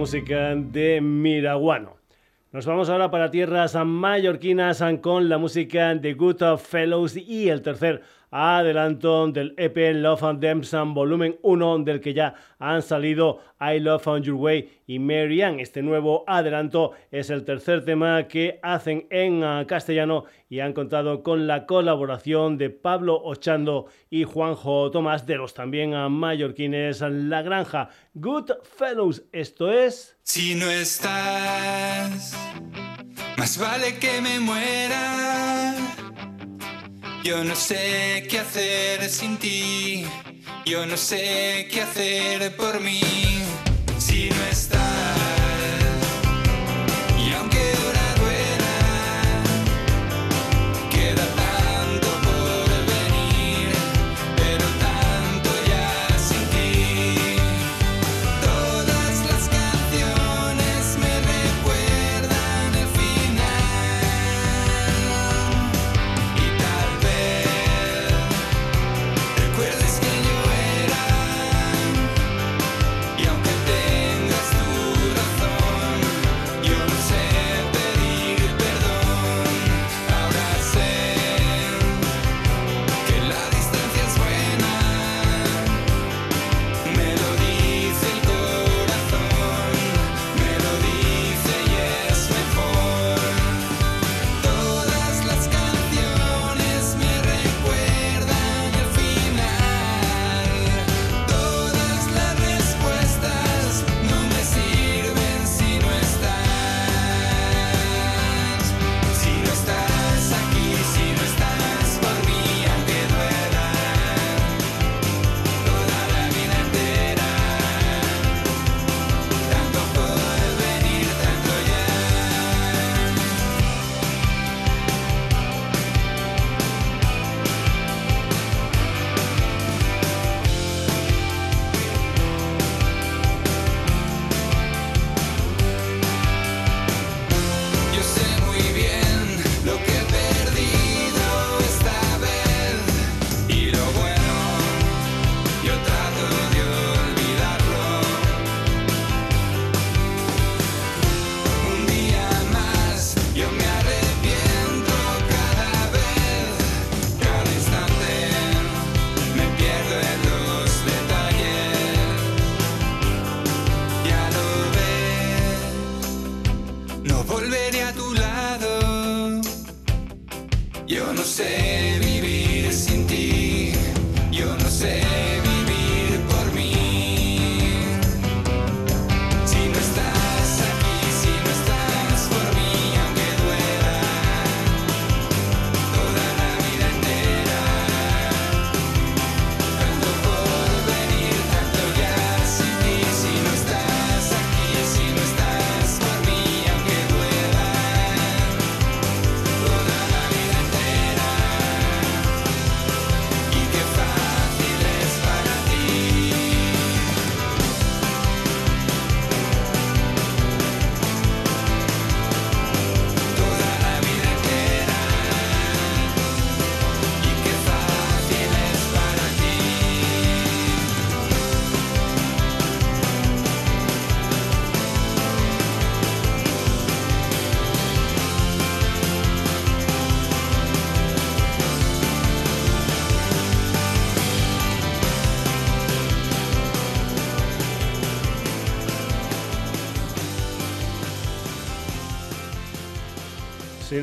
música 0.01 0.55
de 0.57 0.99
Miraguano. 1.03 1.99
Nos 2.53 2.65
vamos 2.65 2.89
ahora 2.89 3.11
para 3.11 3.31
tierras 3.31 3.77
mallorquinas 3.85 4.83
con 5.03 5.29
la 5.29 5.37
música 5.37 5.95
de 5.95 6.15
Good 6.15 6.57
Fellows 6.57 7.19
y 7.19 7.51
el 7.51 7.61
tercer 7.61 8.01
adelanto 8.31 9.27
del 9.29 9.55
EP 9.57 9.95
Love 9.95 10.23
and 10.25 10.41
Dempsey 10.41 10.81
Volumen 10.93 11.37
1 11.43 11.79
del 11.81 12.01
que 12.01 12.15
ya 12.15 12.35
han 12.59 12.83
salido 12.83 13.41
I 13.61 13.81
Love 13.81 14.07
On 14.07 14.23
Your 14.23 14.37
Way 14.37 14.83
y 14.87 14.99
Marianne. 14.99 15.63
Este 15.63 15.83
nuevo 15.83 16.25
adelanto 16.27 16.93
es 17.11 17.31
el 17.31 17.45
tercer 17.45 17.85
tema 17.85 18.29
que 18.29 18.59
hacen 18.63 19.07
en 19.11 19.65
castellano 19.65 20.25
y 20.49 20.61
han 20.61 20.73
contado 20.73 21.23
con 21.23 21.47
la 21.47 21.67
colaboración 21.67 22.59
de 22.59 22.71
Pablo 22.71 23.21
Ochando 23.23 23.87
y 24.09 24.25
Juanjo 24.25 24.91
Tomás 24.91 25.27
de 25.27 25.37
los 25.37 25.55
también 25.55 25.91
mallorquines 26.11 27.01
La 27.01 27.43
Granja. 27.43 27.89
Good 28.15 28.51
Fellows, 28.63 29.25
esto 29.33 29.71
es... 29.71 30.17
Si 30.23 30.55
no 30.55 30.71
estás, 30.71 32.37
más 33.37 33.59
vale 33.59 33.99
que 33.99 34.21
me 34.21 34.39
muera. 34.41 35.75
Yo 37.23 37.45
no 37.45 37.55
sé 37.55 38.27
qué 38.31 38.39
hacer 38.39 39.09
sin 39.11 39.37
ti. 39.37 40.07
Yo 40.65 40.87
no 40.87 40.97
sé 40.97 41.69
qué 41.71 41.83
hacer 41.83 42.57
por 42.57 42.81
mí. 42.81 43.01
Si 43.99 44.31
no 44.31 44.45
estás, 44.51 44.81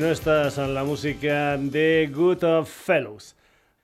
no 0.00 0.10
estás 0.10 0.58
en 0.58 0.74
la 0.74 0.84
música 0.84 1.56
de 1.56 2.08
Good 2.14 2.64
Fellows. 2.64 3.34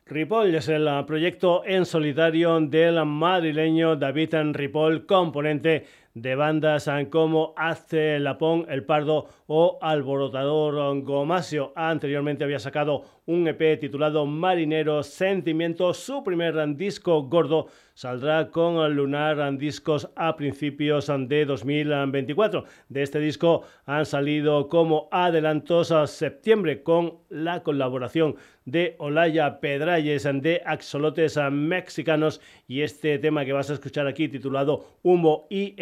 Ripoll 0.06 0.54
es 0.54 0.68
el 0.68 0.86
uh, 0.86 1.04
proyecto 1.04 1.64
en 1.64 1.84
solitario 1.84 2.60
del 2.60 3.04
madrileño 3.04 3.96
David 3.96 4.34
Ripoll, 4.52 5.06
componente 5.06 5.86
de 6.14 6.36
bandas 6.36 6.88
como 7.10 7.54
Hazte 7.56 8.20
Lapón, 8.20 8.66
El 8.68 8.84
Pardo 8.84 9.26
o 9.46 9.78
Alborotador 9.82 11.02
Gomasio. 11.02 11.72
Anteriormente 11.74 12.44
había 12.44 12.60
sacado 12.60 13.02
un 13.26 13.48
EP 13.48 13.80
titulado 13.80 14.24
Marinero 14.24 15.02
Sentimiento. 15.02 15.92
Su 15.92 16.22
primer 16.22 16.76
disco 16.76 17.22
gordo 17.24 17.66
saldrá 17.94 18.50
con 18.50 18.94
Lunar 18.94 19.56
Discos 19.58 20.08
a 20.14 20.36
principios 20.36 21.10
de 21.28 21.44
2024. 21.44 22.64
De 22.88 23.02
este 23.02 23.18
disco 23.18 23.62
han 23.86 24.06
salido 24.06 24.68
como 24.68 25.08
adelantos 25.10 25.90
a 25.90 26.06
septiembre 26.06 26.82
con 26.82 27.18
la 27.28 27.62
colaboración 27.62 28.36
de 28.64 28.96
Olaya 28.98 29.60
Pedralles 29.60 30.24
de 30.24 30.62
Axolotes 30.64 31.38
Mexicanos 31.50 32.40
y 32.66 32.80
este 32.80 33.18
tema 33.18 33.44
que 33.44 33.52
vas 33.52 33.70
a 33.70 33.74
escuchar 33.74 34.06
aquí 34.06 34.28
titulado 34.28 34.98
Humo 35.02 35.46
y 35.50 35.74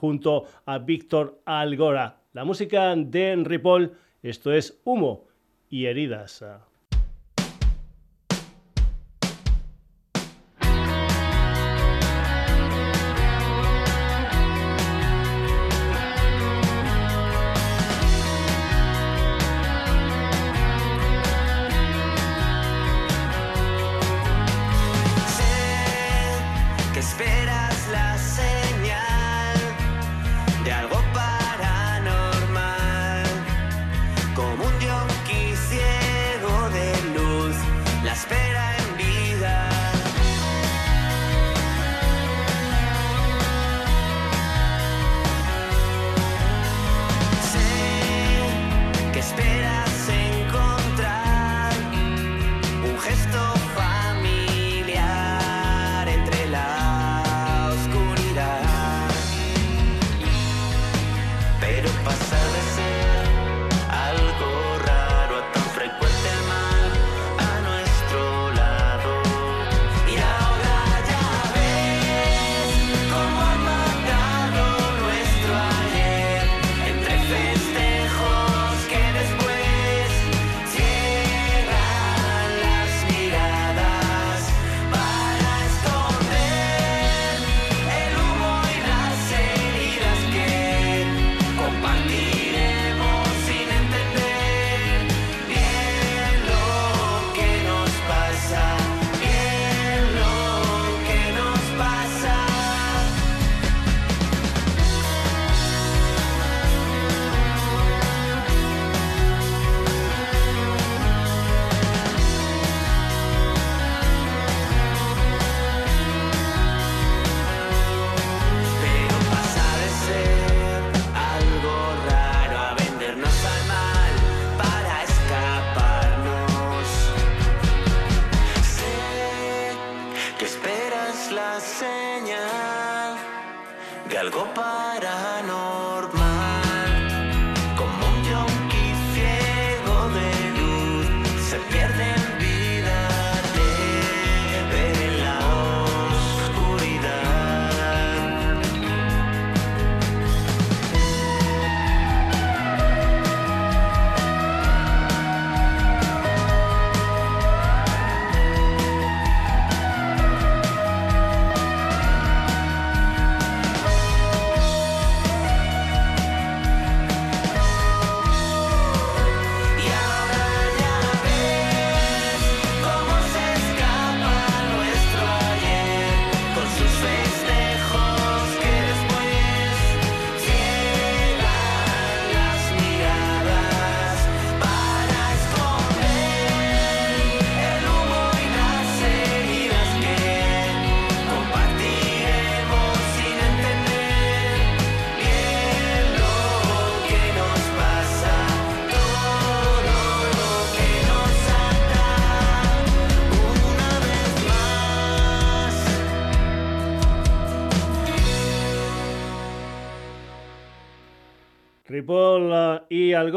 Junto 0.00 0.44
a 0.66 0.78
Víctor 0.78 1.42
Algora. 1.44 2.20
La 2.32 2.44
música 2.44 2.94
de 2.94 3.36
Ripoll, 3.44 3.92
esto 4.22 4.52
es 4.52 4.80
Humo 4.84 5.26
y 5.68 5.86
Heridas. 5.86 6.44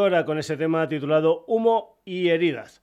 Y 0.03 0.05
Algora 0.05 0.25
con 0.25 0.37
ese 0.37 0.57
tema 0.57 0.89
titulado 0.89 1.45
Humo 1.47 2.01
y 2.03 2.27
heridas. 2.27 2.81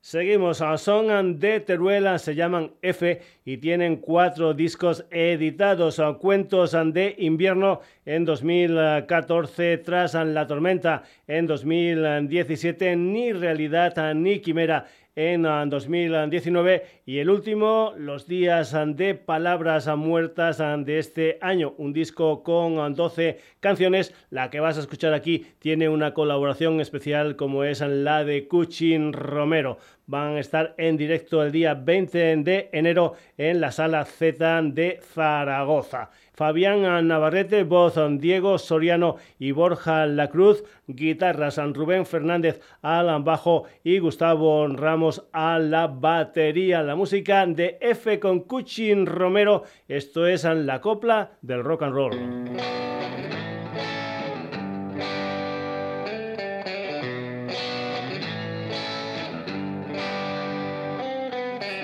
Seguimos 0.00 0.62
a 0.62 0.78
Son 0.78 1.38
de 1.38 1.60
Teruel, 1.60 2.18
se 2.18 2.34
llaman 2.34 2.72
F 2.80 3.20
y 3.44 3.58
tienen 3.58 3.96
cuatro 3.96 4.54
discos 4.54 5.04
editados. 5.10 6.00
Cuentos 6.18 6.72
de 6.72 7.14
invierno 7.18 7.80
en 8.06 8.24
2014, 8.24 9.78
tras 9.78 10.14
la 10.14 10.46
tormenta 10.46 11.02
en 11.26 11.46
2017, 11.46 12.96
ni 12.96 13.32
realidad 13.32 14.14
ni 14.14 14.40
quimera 14.40 14.86
en 15.14 15.42
2019 15.42 16.82
ah, 16.84 16.88
y 17.04 17.18
el 17.18 17.28
último, 17.28 17.92
Los 17.96 18.26
días 18.26 18.74
de 18.86 19.14
palabras 19.14 19.86
muertas 19.96 20.60
ah, 20.60 20.76
de 20.78 20.98
este 20.98 21.38
año, 21.42 21.74
un 21.76 21.92
disco 21.92 22.42
con 22.42 22.94
12 22.94 23.38
ah, 23.38 23.42
canciones. 23.60 24.14
La 24.30 24.50
que 24.50 24.60
vas 24.60 24.78
a 24.78 24.80
escuchar 24.80 25.12
aquí 25.12 25.46
tiene 25.58 25.88
una 25.88 26.14
colaboración 26.14 26.80
especial 26.80 27.36
como 27.36 27.64
es 27.64 27.80
la 27.80 28.24
de 28.24 28.48
Cuchin 28.48 29.12
Romero. 29.12 29.78
Van 30.12 30.36
a 30.36 30.40
estar 30.40 30.74
en 30.76 30.98
directo 30.98 31.42
el 31.42 31.50
día 31.52 31.72
20 31.72 32.36
de 32.44 32.68
enero 32.72 33.14
en 33.38 33.62
la 33.62 33.72
sala 33.72 34.04
Z 34.04 34.60
de 34.64 35.00
Zaragoza. 35.00 36.10
Fabián 36.34 37.08
Navarrete, 37.08 37.62
voz 37.62 37.94
Diego 38.18 38.58
Soriano 38.58 39.16
y 39.38 39.52
Borja 39.52 40.04
Lacruz, 40.04 40.64
guitarras 40.86 41.56
Rubén 41.72 42.04
Fernández 42.04 42.60
al 42.82 43.22
bajo 43.22 43.64
y 43.84 44.00
Gustavo 44.00 44.66
Ramos 44.66 45.26
a 45.32 45.58
la 45.58 45.86
batería. 45.86 46.82
La 46.82 46.94
música 46.94 47.46
de 47.46 47.78
F 47.80 48.20
con 48.20 48.40
Cuchin 48.40 49.06
Romero, 49.06 49.64
esto 49.88 50.26
es 50.26 50.44
la 50.44 50.82
copla 50.82 51.38
del 51.40 51.64
rock 51.64 51.84
and 51.84 51.94
roll. 51.94 52.12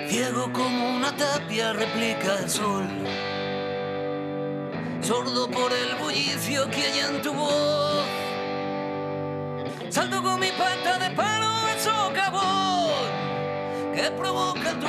Ciego 0.09 0.51
como 0.51 0.95
una 0.95 1.15
tapia 1.15 1.71
replica 1.71 2.39
el 2.39 2.49
sol. 2.49 2.87
Sordo 5.01 5.47
por 5.51 5.71
el 5.71 5.97
bullicio 6.01 6.67
que 6.71 6.81
hay 6.81 6.99
en 7.01 7.21
tu 7.21 7.31
voz. 7.31 8.05
Salto 9.89 10.23
con 10.23 10.39
mi 10.39 10.49
pata 10.53 10.97
de 10.97 11.11
palo 11.15 11.47
al 11.47 11.79
socavón 11.79 12.89
que 13.93 14.09
provoca 14.17 14.71
tu 14.79 14.87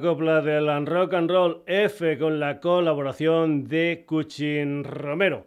copla 0.00 0.40
del 0.40 0.86
rock 0.86 1.14
and 1.14 1.30
roll 1.30 1.62
F 1.66 2.18
con 2.18 2.38
la 2.38 2.60
colaboración 2.60 3.68
de 3.68 4.04
Cuchin 4.06 4.84
Romero. 4.84 5.46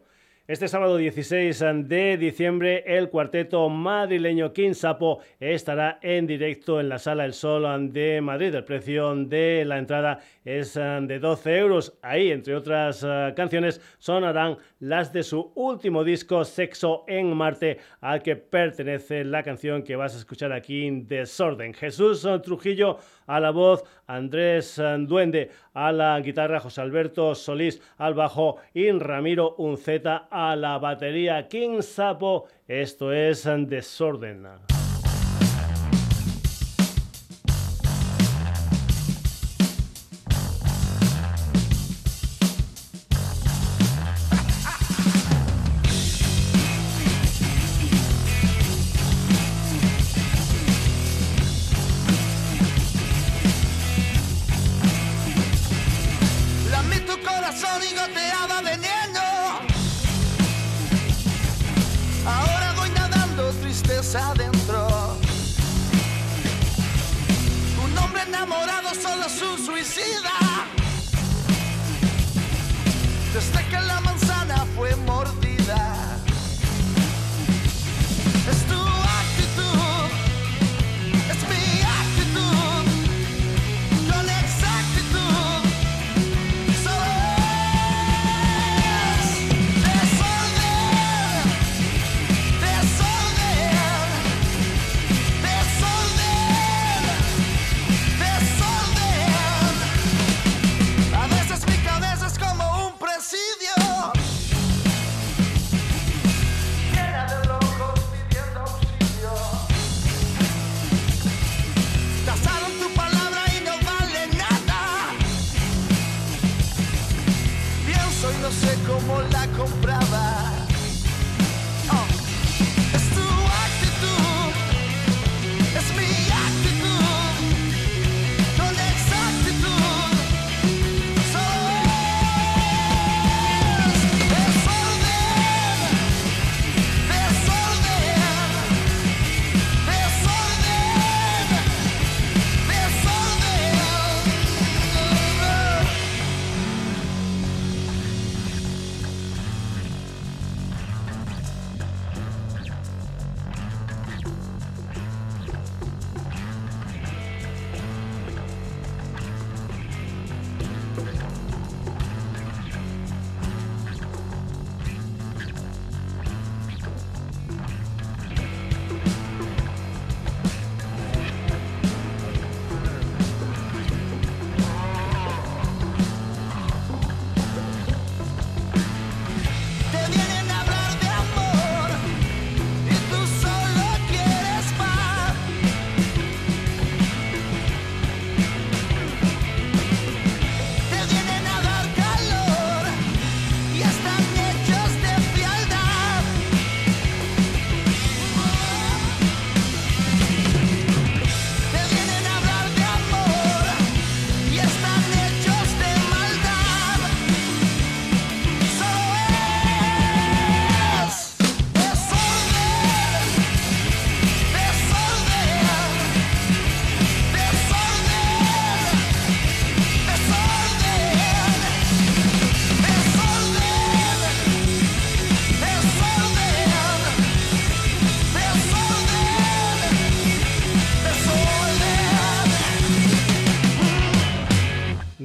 Este 0.51 0.67
sábado 0.67 0.97
16 0.97 1.63
de 1.85 2.17
diciembre, 2.17 2.83
el 2.85 3.09
cuarteto 3.09 3.69
madrileño 3.69 4.51
King 4.51 4.73
Sapo 4.73 5.19
estará 5.39 5.97
en 6.01 6.27
directo 6.27 6.81
en 6.81 6.89
la 6.89 6.99
Sala 6.99 7.23
El 7.23 7.31
Sol 7.31 7.93
de 7.93 8.19
Madrid. 8.19 8.53
El 8.53 8.65
precio 8.65 9.15
de 9.15 9.63
la 9.63 9.77
entrada 9.77 10.19
es 10.43 10.73
de 10.73 11.19
12 11.19 11.57
euros. 11.57 11.97
Ahí, 12.01 12.31
entre 12.31 12.53
otras 12.53 13.01
eh, 13.07 13.31
canciones, 13.33 13.79
sonarán 13.97 14.57
las 14.79 15.13
de 15.13 15.23
su 15.23 15.53
último 15.55 16.03
disco, 16.03 16.43
Sexo 16.43 17.05
en 17.07 17.33
Marte, 17.33 17.77
al 18.01 18.21
que 18.21 18.35
pertenece 18.35 19.23
la 19.23 19.43
canción 19.43 19.83
que 19.83 19.95
vas 19.95 20.15
a 20.15 20.17
escuchar 20.17 20.51
aquí, 20.51 20.85
en 20.85 21.07
Desorden. 21.07 21.73
Jesús 21.73 22.27
Trujillo 22.43 22.97
a 23.25 23.39
la 23.39 23.51
voz, 23.51 23.85
Andrés 24.15 24.81
Duende 24.99 25.49
a 25.73 25.91
la 25.91 26.19
guitarra, 26.19 26.59
José 26.59 26.81
Alberto 26.81 27.35
Solís 27.35 27.81
al 27.97 28.13
bajo 28.13 28.57
y 28.73 28.91
Ramiro 28.91 29.55
Unceta 29.57 30.27
a 30.29 30.55
la 30.55 30.77
batería. 30.77 31.47
King 31.47 31.81
Sapo, 31.81 32.47
esto 32.67 33.13
es 33.13 33.47
Desorden. 33.67 34.47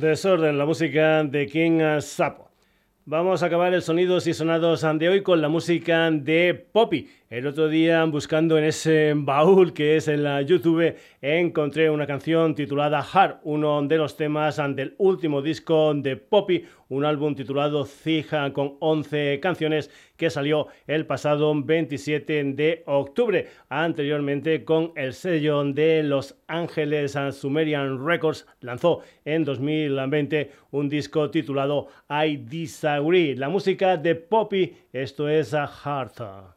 Desorden, 0.07 0.57
la 0.57 0.65
música 0.65 1.25
de 1.25 1.47
King 1.47 2.01
Sapo. 2.01 2.49
Vamos 3.05 3.43
a 3.43 3.47
acabar 3.47 3.75
el 3.75 3.83
sonidos 3.83 4.27
y 4.27 4.35
sonados 4.35 4.85
de 4.99 5.09
hoy 5.09 5.23
con 5.23 5.41
la 5.41 5.49
música 5.49 6.11
de 6.11 6.55
Poppy. 6.55 7.09
El 7.29 7.47
otro 7.47 7.69
día, 7.69 8.05
buscando 8.05 8.57
en 8.57 8.65
ese 8.65 9.15
baúl 9.17 9.73
que 9.73 9.97
es 9.97 10.09
en 10.09 10.23
la 10.23 10.43
YouTube, 10.43 10.95
encontré 11.21 11.91
una 11.91 12.07
canción 12.07 12.55
titulada 12.55 13.03
Heart, 13.03 13.41
uno 13.43 13.83
de 13.83 13.97
los 13.97 14.17
temas 14.17 14.57
del 14.57 14.95
último 14.99 15.43
disco 15.43 15.93
de 15.95 16.17
Poppy, 16.17 16.65
un 16.89 17.05
álbum 17.05 17.35
titulado 17.35 17.85
Cija 17.85 18.53
con 18.53 18.77
11 18.81 19.41
canciones 19.41 19.91
que 20.17 20.31
salió 20.31 20.69
el 20.87 21.07
pasado 21.07 21.53
27 21.55 22.45
de 22.55 22.83
octubre. 22.87 23.49
Anteriormente, 23.69 24.65
con 24.65 24.93
el 24.97 25.13
sello 25.13 25.63
de 25.65 26.03
Los 26.03 26.37
Ángeles 26.47 27.17
Sumerian 27.33 28.05
Records, 28.05 28.47
lanzó 28.61 29.01
en 29.25 29.45
2020 29.45 30.51
un 30.71 30.89
disco 30.89 31.31
titulado 31.31 31.89
I 32.09 32.37
Disagree. 32.37 33.37
La 33.37 33.49
música 33.49 33.97
de 33.97 34.15
Poppy, 34.15 34.77
esto 34.93 35.29
es 35.29 35.53
Heart. 35.53 36.56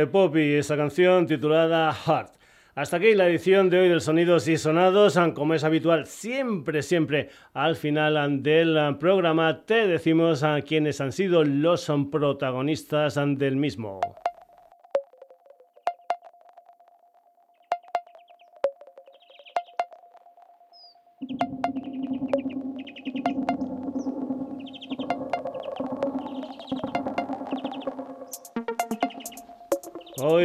De 0.00 0.06
Pop 0.06 0.34
y 0.36 0.54
esta 0.54 0.78
canción 0.78 1.26
titulada 1.26 1.92
Heart. 1.92 2.32
Hasta 2.74 2.96
aquí 2.96 3.14
la 3.14 3.28
edición 3.28 3.68
de 3.68 3.80
hoy 3.80 3.88
del 3.90 4.00
Sonidos 4.00 4.48
y 4.48 4.56
Sonados. 4.56 5.18
Como 5.34 5.52
es 5.52 5.62
habitual, 5.62 6.06
siempre, 6.06 6.80
siempre 6.80 7.28
al 7.52 7.76
final 7.76 8.42
del 8.42 8.96
programa 8.98 9.66
te 9.66 9.86
decimos 9.86 10.42
a 10.42 10.62
quiénes 10.62 11.02
han 11.02 11.12
sido 11.12 11.44
los 11.44 11.92
protagonistas 12.10 13.20
del 13.36 13.56
mismo. 13.56 14.00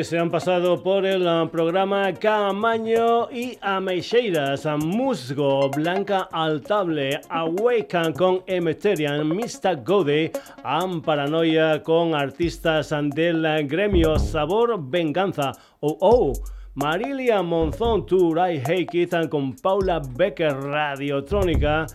Se 0.04 0.20
han 0.20 0.30
pasado 0.30 0.84
por 0.84 1.06
el 1.06 1.26
uh, 1.26 1.50
programa 1.50 2.14
Camaño 2.14 3.32
y 3.32 3.58
Ameixeiras, 3.62 4.66
a 4.66 4.76
Musgo, 4.76 5.70
Blanca 5.70 6.28
Altable, 6.32 7.22
Awaken 7.30 8.12
con 8.14 8.44
Emeterian, 8.46 9.28
Mr. 9.28 9.84
Gode, 9.84 10.34
Am 10.64 11.02
Paranoia 11.02 11.82
con 11.82 12.14
artistas 12.14 12.94
del 13.16 13.68
gremio 13.68 14.20
Sabor 14.20 14.78
Venganza, 14.90 15.54
Oh 15.80 15.98
Oh. 16.02 16.34
Marilia 16.76 17.42
Monzón, 17.42 18.06
Hate 18.06 18.94
It, 18.94 19.30
con 19.30 19.56
Paula 19.56 20.02
Becker, 20.18 20.54
Radiotrónica, 20.54 21.86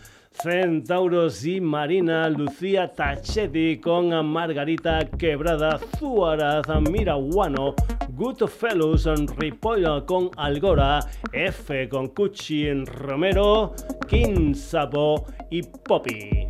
Centauros 0.43 1.45
y 1.45 1.61
Marina, 1.61 2.27
Lucía 2.31 2.91
Tachetti 2.91 3.79
con 3.79 4.09
Margarita 4.27 5.01
Quebrada, 5.19 5.79
Zuaraz, 5.99 6.67
Miraguano, 6.91 7.75
Good 8.15 8.47
Fellows, 8.47 9.07
Ripoll 9.37 10.07
con 10.07 10.31
Algora, 10.39 11.01
F 11.33 11.89
con 11.91 12.09
Cuchi 12.09 12.73
Romero, 12.85 13.75
King 14.09 14.55
Sapo 14.55 15.27
y 15.51 15.63
Poppy. 15.63 16.49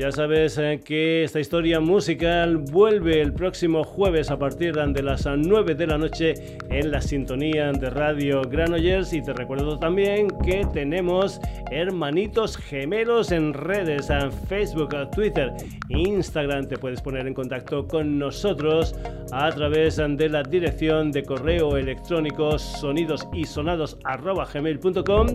Ya 0.00 0.10
sabes 0.10 0.56
eh, 0.56 0.80
que 0.82 1.24
esta 1.24 1.40
historia 1.40 1.78
musical 1.78 2.56
vuelve 2.56 3.20
el 3.20 3.34
próximo 3.34 3.84
jueves 3.84 4.30
a 4.30 4.38
partir 4.38 4.74
de 4.74 5.02
las 5.02 5.26
9 5.26 5.74
de 5.74 5.86
la 5.86 5.98
noche 5.98 6.56
en 6.70 6.90
la 6.90 7.02
sintonía 7.02 7.70
de 7.70 7.90
Radio 7.90 8.40
Granollers 8.40 9.12
y 9.12 9.20
te 9.20 9.34
recuerdo 9.34 9.78
también 9.78 10.28
que 10.42 10.66
tenemos 10.72 11.38
hermanitos 11.70 12.56
gemelos 12.56 13.30
en 13.30 13.52
redes, 13.52 14.08
en 14.08 14.32
Facebook, 14.32 14.96
Twitter, 15.10 15.52
Instagram. 15.90 16.66
Te 16.66 16.78
puedes 16.78 17.02
poner 17.02 17.26
en 17.26 17.34
contacto 17.34 17.86
con 17.86 18.18
nosotros 18.18 18.94
a 19.32 19.50
través 19.50 19.96
de 19.96 20.28
la 20.30 20.42
dirección 20.42 21.12
de 21.12 21.24
correo 21.24 21.76
electrónico 21.76 22.58
sonidosisonados.gmail.com 22.58 25.26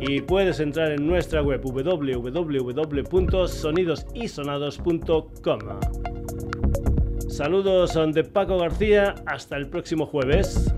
y 0.00 0.22
puedes 0.22 0.60
entrar 0.60 0.92
en 0.92 1.06
nuestra 1.06 1.42
web 1.42 1.60
www.sonidos 1.60 3.97
isonados.com. 4.14 5.58
Saludos 7.28 7.98
de 8.14 8.24
Paco 8.24 8.58
García, 8.58 9.14
hasta 9.26 9.56
el 9.56 9.68
próximo 9.68 10.06
jueves. 10.06 10.74